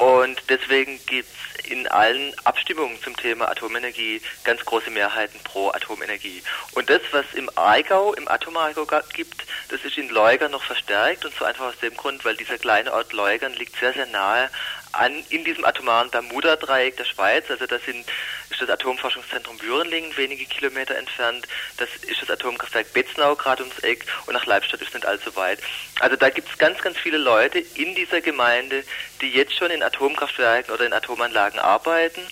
[0.00, 6.42] und deswegen gibt es in allen Abstimmungen zum Thema Atomenergie ganz große Mehrheiten pro Atomenergie.
[6.72, 11.34] Und das, was im Aigau, im Atomaigau gibt, das ist in Leugern noch verstärkt und
[11.34, 14.48] so einfach aus dem Grund, weil dieser kleine Ort Leugern liegt sehr, sehr nahe
[14.92, 17.50] an, in diesem atomaren Bermuda-Dreieck der Schweiz.
[17.50, 18.06] Also das sind,
[18.50, 21.46] ist das Atomforschungszentrum Bürenlingen wenige Kilometer entfernt.
[21.76, 25.60] Das ist das Atomkraftwerk Betznau gerade ums Eck und nach Leibstadt ist nicht allzu weit.
[26.00, 28.84] Also da gibt es ganz, ganz viele Leute in dieser Gemeinde,
[29.20, 32.22] die jetzt schon in Atomkraftwerken oder in Atomanlagen arbeiten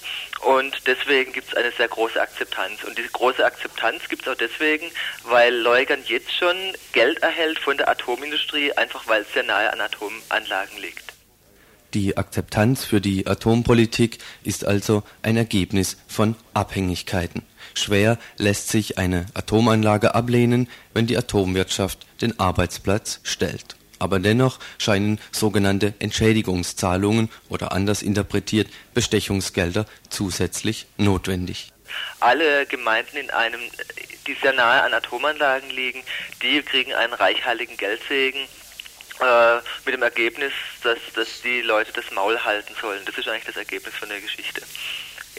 [0.41, 2.85] und deswegen gibt es eine sehr große Akzeptanz.
[2.85, 4.91] Und diese große Akzeptanz gibt es auch deswegen,
[5.25, 6.57] weil Leugern jetzt schon
[6.93, 11.18] Geld erhält von der Atomindustrie, einfach weil es sehr nahe an Atomanlagen liegt.
[11.95, 17.43] Die Akzeptanz für die Atompolitik ist also ein Ergebnis von Abhängigkeiten.
[17.73, 23.77] Schwer lässt sich eine Atomanlage ablehnen, wenn die Atomwirtschaft den Arbeitsplatz stellt.
[23.99, 31.73] Aber dennoch scheinen sogenannte Entschädigungszahlungen oder anders interpretiert Bestechungsgelder zusätzlich notwendig.
[32.21, 33.61] Alle Gemeinden in einem,
[34.27, 36.03] die sehr nahe an Atomanlagen liegen,
[36.43, 38.41] die kriegen einen reichhaltigen Geldsegen
[39.21, 40.53] äh, mit dem Ergebnis,
[40.83, 43.05] dass, dass die Leute das Maul halten sollen.
[43.05, 44.63] Das ist eigentlich das Ergebnis von der Geschichte.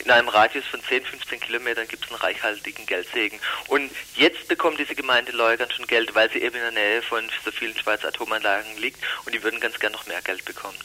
[0.04, 3.40] In einem Radius von 10, 15 Kilometern gibt es einen reichhaltigen Geldsegen.
[3.68, 7.24] Und jetzt bekommt diese Gemeinde Leugern schon Geld, weil sie eben in der Nähe von
[7.44, 10.78] so vielen Schweizer Atomanlagen liegt und die würden ganz gern noch mehr Geld bekommen.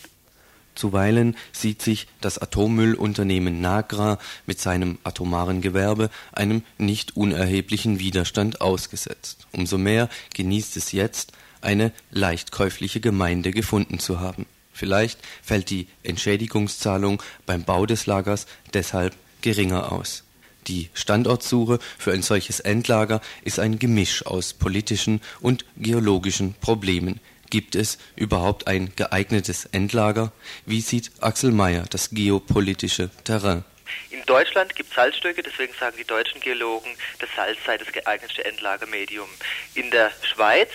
[0.75, 9.47] Zuweilen sieht sich das Atommüllunternehmen Nagra mit seinem atomaren Gewerbe einem nicht unerheblichen Widerstand ausgesetzt.
[9.53, 11.33] Umso mehr genießt es jetzt
[11.65, 14.47] eine leicht käufliche Gemeinde gefunden zu haben.
[14.73, 20.25] Vielleicht fällt die Entschädigungszahlung beim Bau des Lagers deshalb geringer aus.
[20.67, 27.21] Die Standortsuche für ein solches Endlager ist ein Gemisch aus politischen und geologischen Problemen.
[27.51, 30.33] Gibt es überhaupt ein geeignetes Endlager?
[30.67, 33.65] Wie sieht Axel Mayer das geopolitische Terrain?
[34.11, 38.45] In Deutschland gibt es Salzstöcke, deswegen sagen die deutschen Geologen, das Salz sei das geeignete
[38.45, 39.29] Endlagermedium.
[39.75, 40.71] In der Schweiz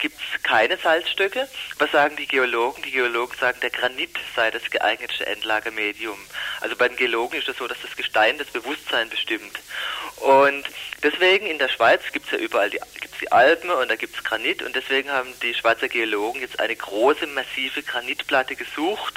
[0.00, 1.48] gibt es keine Salzstöcke.
[1.78, 2.82] Was sagen die Geologen?
[2.82, 6.18] Die Geologen sagen, der Granit sei das geeignete Endlagermedium.
[6.60, 9.58] Also bei den Geologen ist es das so, dass das Gestein das Bewusstsein bestimmt.
[10.16, 10.64] Und
[11.02, 14.16] deswegen in der Schweiz gibt es ja überall die, gibt's die Alpen und da gibt
[14.16, 19.14] es Granit und deswegen haben die Schweizer Geologen jetzt eine große, massive Granitplatte gesucht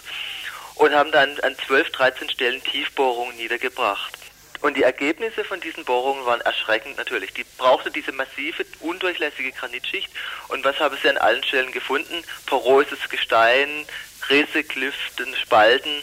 [0.76, 4.23] und haben dann an 12, 13 Stellen Tiefbohrungen niedergebracht.
[4.64, 7.34] Und die Ergebnisse von diesen Bohrungen waren erschreckend natürlich.
[7.34, 10.10] Die brauchte diese massive, undurchlässige Granitschicht.
[10.48, 12.24] Und was haben sie an allen Stellen gefunden?
[12.46, 13.86] Poröses Gestein,
[14.30, 16.02] Risse, Klüften, Spalten.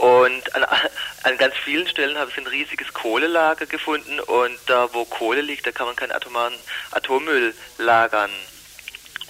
[0.00, 0.64] Und an,
[1.24, 4.20] an ganz vielen Stellen haben sie ein riesiges Kohlelager gefunden.
[4.20, 6.54] Und da, wo Kohle liegt, da kann man keinen atomaren
[6.92, 8.30] Atommüll lagern.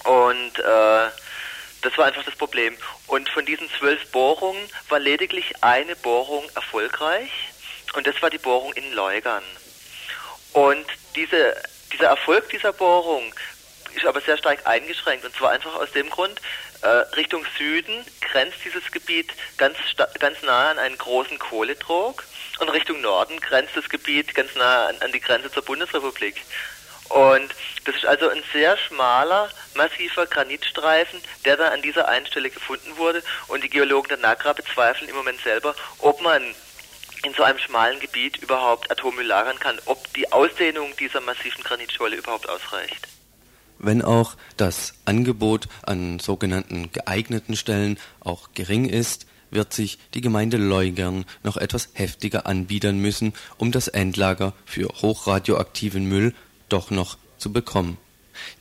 [0.03, 1.09] Und äh,
[1.81, 2.77] das war einfach das Problem.
[3.07, 7.31] Und von diesen zwölf Bohrungen war lediglich eine Bohrung erfolgreich.
[7.93, 9.43] Und das war die Bohrung in Leugern.
[10.53, 10.85] Und
[11.15, 11.55] diese,
[11.91, 13.33] dieser Erfolg dieser Bohrung
[13.95, 15.25] ist aber sehr stark eingeschränkt.
[15.25, 16.39] Und zwar einfach aus dem Grund,
[16.81, 19.77] äh, Richtung Süden grenzt dieses Gebiet ganz,
[20.19, 22.23] ganz nah an einen großen Kohletrog
[22.59, 26.35] und Richtung Norden grenzt das Gebiet ganz nah an, an die Grenze zur Bundesrepublik.
[27.09, 27.49] Und
[27.85, 32.97] das ist also ein sehr schmaler, massiver Granitstreifen, der dann an dieser einen Stelle gefunden
[32.97, 33.23] wurde.
[33.47, 36.53] Und die Geologen der NAGRA bezweifeln im Moment selber, ob man
[37.23, 42.15] in so einem schmalen Gebiet überhaupt Atommüll lagern kann, ob die Ausdehnung dieser massiven Granitscholle
[42.15, 43.07] überhaupt ausreicht.
[43.77, 50.57] Wenn auch das Angebot an sogenannten geeigneten Stellen auch gering ist, wird sich die Gemeinde
[50.57, 56.35] Leugern noch etwas heftiger anbiedern müssen, um das Endlager für hochradioaktiven Müll
[56.67, 57.97] doch noch zu bekommen.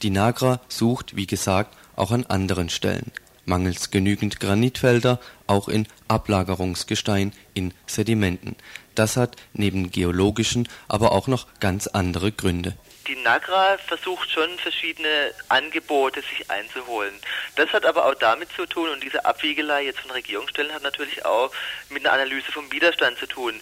[0.02, 3.12] Die Nagra sucht, wie gesagt, auch an anderen Stellen
[3.48, 8.56] mangels genügend Granitfelder auch in Ablagerungsgestein in Sedimenten.
[8.94, 12.76] Das hat neben geologischen aber auch noch ganz andere Gründe.
[13.06, 17.14] Die NAGRA versucht schon verschiedene Angebote sich einzuholen.
[17.56, 21.24] Das hat aber auch damit zu tun, und diese Abwiegelei jetzt von Regierungsstellen hat natürlich
[21.24, 21.50] auch
[21.88, 23.58] mit einer Analyse vom Widerstand zu tun.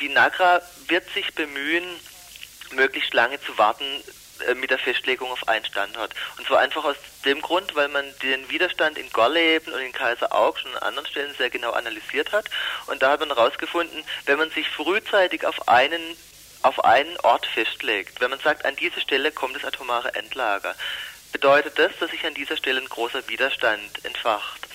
[0.00, 1.84] Die NAGRA wird sich bemühen,
[2.74, 3.84] möglichst lange zu warten,
[4.56, 6.14] mit der Festlegung auf einen Standort.
[6.38, 10.56] Und zwar einfach aus dem Grund, weil man den Widerstand in Gorleben und in Kaiserauch
[10.58, 12.46] schon an anderen Stellen sehr genau analysiert hat.
[12.86, 16.16] Und da hat man herausgefunden, wenn man sich frühzeitig auf einen
[16.62, 20.74] auf einen Ort festlegt, wenn man sagt, an diese Stelle kommt das atomare Endlager,
[21.30, 24.66] bedeutet das, dass sich an dieser Stelle ein großer Widerstand entfacht.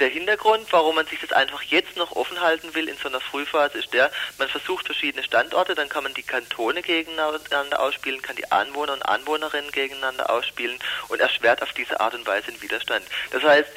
[0.00, 3.20] Der Hintergrund, warum man sich das einfach jetzt noch offen halten will in so einer
[3.20, 8.34] Frühphase, ist der, man versucht verschiedene Standorte, dann kann man die Kantone gegeneinander ausspielen, kann
[8.34, 10.78] die Anwohner und Anwohnerinnen gegeneinander ausspielen
[11.08, 13.06] und erschwert auf diese Art und Weise den Widerstand.
[13.30, 13.68] Das heißt,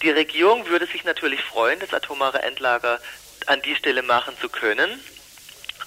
[0.00, 2.98] die Regierung würde sich natürlich freuen, das atomare Endlager
[3.46, 4.98] an die Stelle machen zu können,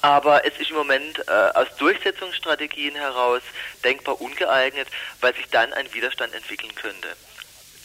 [0.02, 3.42] aber es ist im Moment äh, aus Durchsetzungsstrategien heraus
[3.84, 4.88] denkbar ungeeignet,
[5.22, 7.10] weil sich dann ein Widerstand entwickeln könnte.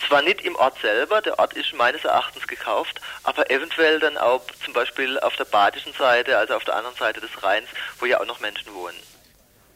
[0.06, 4.42] Zwar nicht im Ort selber, der Ort ist meines Erachtens gekauft, aber eventuell dann auch
[4.64, 8.20] zum Beispiel auf der badischen Seite, also auf der anderen Seite des Rheins, wo ja
[8.20, 8.96] auch noch Menschen wohnen.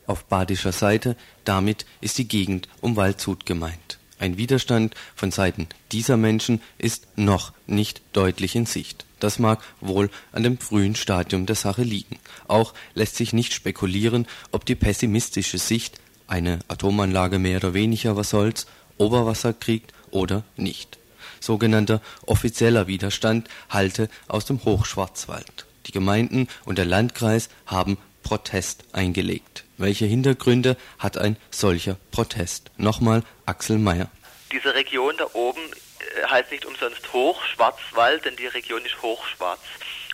[0.06, 3.98] Auf badischer Seite, damit ist die Gegend um Waldshut gemeint.
[4.18, 9.04] Ein Widerstand von Seiten dieser Menschen ist noch nicht deutlich in Sicht.
[9.20, 12.18] Das mag wohl an dem frühen Stadium der Sache liegen.
[12.48, 18.30] Auch lässt sich nicht spekulieren, ob die pessimistische Sicht, eine Atomanlage mehr oder weniger was
[18.30, 18.66] soll's,
[18.98, 20.98] Oberwasser kriegt oder nicht.
[21.40, 25.66] Sogenannter offizieller Widerstand halte aus dem Hochschwarzwald.
[25.86, 29.64] Die Gemeinden und der Landkreis haben Protest eingelegt.
[29.76, 32.70] Welche Hintergründe hat ein solcher Protest?
[32.76, 34.10] Nochmal Axel Mayer.
[34.50, 39.60] Diese Region da oben äh, heißt nicht umsonst Hochschwarzwald, denn die Region ist hochschwarz.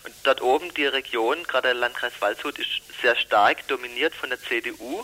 [0.03, 2.69] Und dort oben die Region, gerade der Landkreis Waldshut, ist
[3.01, 5.03] sehr stark dominiert von der CDU.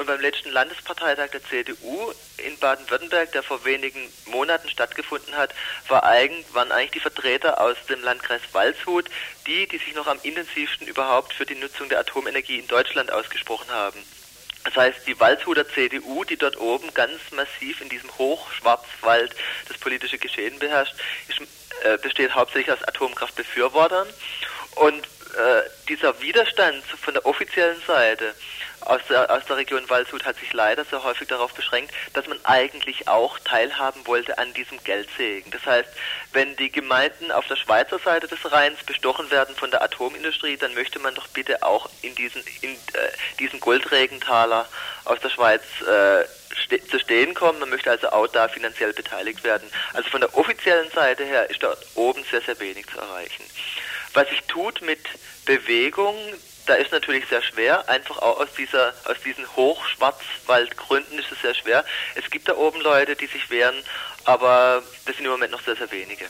[0.00, 5.54] Und beim letzten Landesparteitag der CDU in Baden-Württemberg, der vor wenigen Monaten stattgefunden hat,
[5.88, 9.10] war eigentlich, waren eigentlich die Vertreter aus dem Landkreis Waldshut
[9.46, 13.70] die, die sich noch am intensivsten überhaupt für die Nutzung der Atomenergie in Deutschland ausgesprochen
[13.70, 14.02] haben.
[14.64, 19.36] Das heißt, die Waldshuter CDU, die dort oben ganz massiv in diesem Hochschwarzwald
[19.68, 20.94] das politische Geschehen beherrscht,
[21.28, 21.42] ist,
[21.84, 24.08] äh, besteht hauptsächlich aus Atomkraftbefürwortern.
[24.76, 28.34] Und äh, dieser Widerstand von der offiziellen Seite
[28.82, 32.38] aus der, aus der Region Waldshut hat sich leider sehr häufig darauf beschränkt, dass man
[32.44, 35.50] eigentlich auch teilhaben wollte an diesem Geldsegen.
[35.50, 35.88] Das heißt,
[36.32, 40.74] wenn die Gemeinden auf der Schweizer Seite des Rheins bestochen werden von der Atomindustrie, dann
[40.74, 42.76] möchte man doch bitte auch in diesen, in, äh,
[43.38, 44.68] diesen Goldregentaler
[45.04, 46.24] aus der Schweiz äh,
[46.90, 47.58] zu stehen kommen.
[47.60, 49.68] Man möchte also auch da finanziell beteiligt werden.
[49.92, 53.44] Also von der offiziellen Seite her ist dort oben sehr, sehr wenig zu erreichen.
[54.14, 55.00] Was sich tut mit
[55.44, 56.16] Bewegung,
[56.70, 61.54] da ist natürlich sehr schwer, einfach auch aus dieser, aus diesen Hochschwarzwaldgründen ist es sehr
[61.54, 61.84] schwer.
[62.14, 63.74] Es gibt da oben Leute, die sich wehren,
[64.24, 66.26] aber das sind im Moment noch sehr, sehr wenige.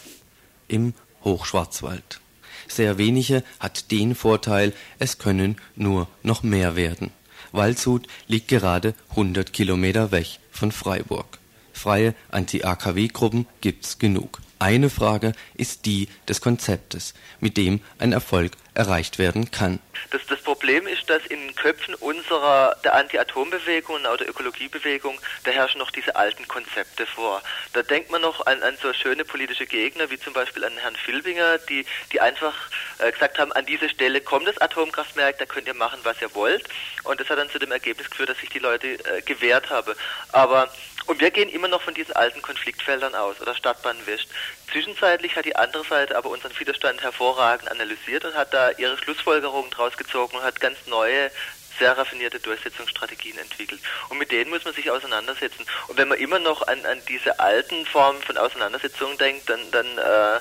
[0.67, 2.21] Im Hochschwarzwald.
[2.69, 7.13] Sehr wenige hat den Vorteil, es können nur noch mehr werden.
[7.53, 11.39] Waldshut liegt gerade 100 Kilometer weg von Freiburg.
[11.75, 14.41] Freie Anti-AKW-Gruppen gibt's genug.
[14.61, 19.81] Eine Frage ist die des Konzeptes, mit dem ein Erfolg erreicht werden kann.
[20.11, 25.51] Das, das Problem ist, dass in Köpfen unserer der Anti-Atom-Bewegung und auch der Ökologiebewegung, da
[25.51, 27.43] herrschen noch diese alten Konzepte vor.
[27.73, 30.97] Da denkt man noch an, an so schöne politische Gegner, wie zum Beispiel an Herrn
[30.97, 32.55] Filbinger, die, die einfach
[32.99, 36.35] äh, gesagt haben, an diese Stelle kommt das Atomkraftwerk, da könnt ihr machen, was ihr
[36.35, 36.69] wollt.
[37.05, 39.95] Und das hat dann zu dem Ergebnis geführt, dass sich die Leute äh, gewehrt haben.
[40.33, 40.71] Aber
[41.07, 44.29] und wir gehen immer noch von diesen alten Konfliktfeldern aus oder Stadtbahn West.
[44.71, 49.71] Zwischenzeitlich hat die andere Seite aber unseren Widerstand hervorragend analysiert und hat da ihre Schlussfolgerungen
[49.71, 51.31] draus gezogen und hat ganz neue
[51.79, 53.81] sehr raffinierte Durchsetzungsstrategien entwickelt.
[54.09, 55.65] Und mit denen muss man sich auseinandersetzen.
[55.89, 59.87] Und wenn man immer noch an, an diese alten Formen von Auseinandersetzungen denkt, dann, dann,
[59.99, 60.41] äh,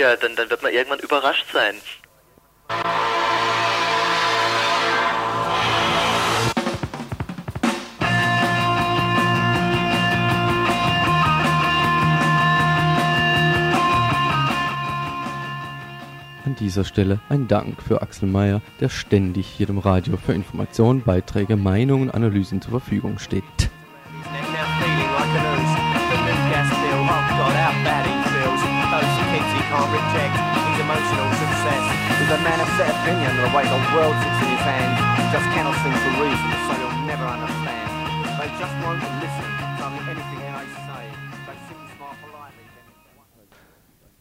[0.00, 1.80] ja, dann, dann wird man irgendwann überrascht sein.
[16.62, 22.08] Dieser Stelle ein Dank für Axel Mayer, der ständig jedem Radio für Informationen, Beiträge, Meinungen
[22.08, 23.42] und Analysen zur Verfügung steht.
[38.38, 39.51] They just won't listen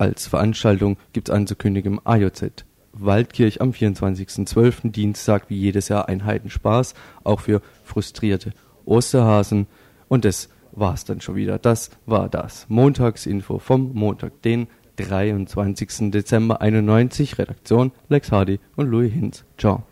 [0.01, 2.65] Als Veranstaltung gibt's anzukündigen im AJZ.
[2.91, 4.89] Waldkirch am 24.12.
[4.89, 8.51] Dienstag wie jedes Jahr ein Heidenspaß, auch für frustrierte
[8.83, 9.67] Osterhasen.
[10.07, 11.59] Und das war's dann schon wieder.
[11.59, 16.09] Das war das Montagsinfo vom Montag, den 23.
[16.09, 17.37] Dezember 91.
[17.37, 19.45] Redaktion Lex Hardy und Louis Hinz.
[19.59, 19.83] Ciao.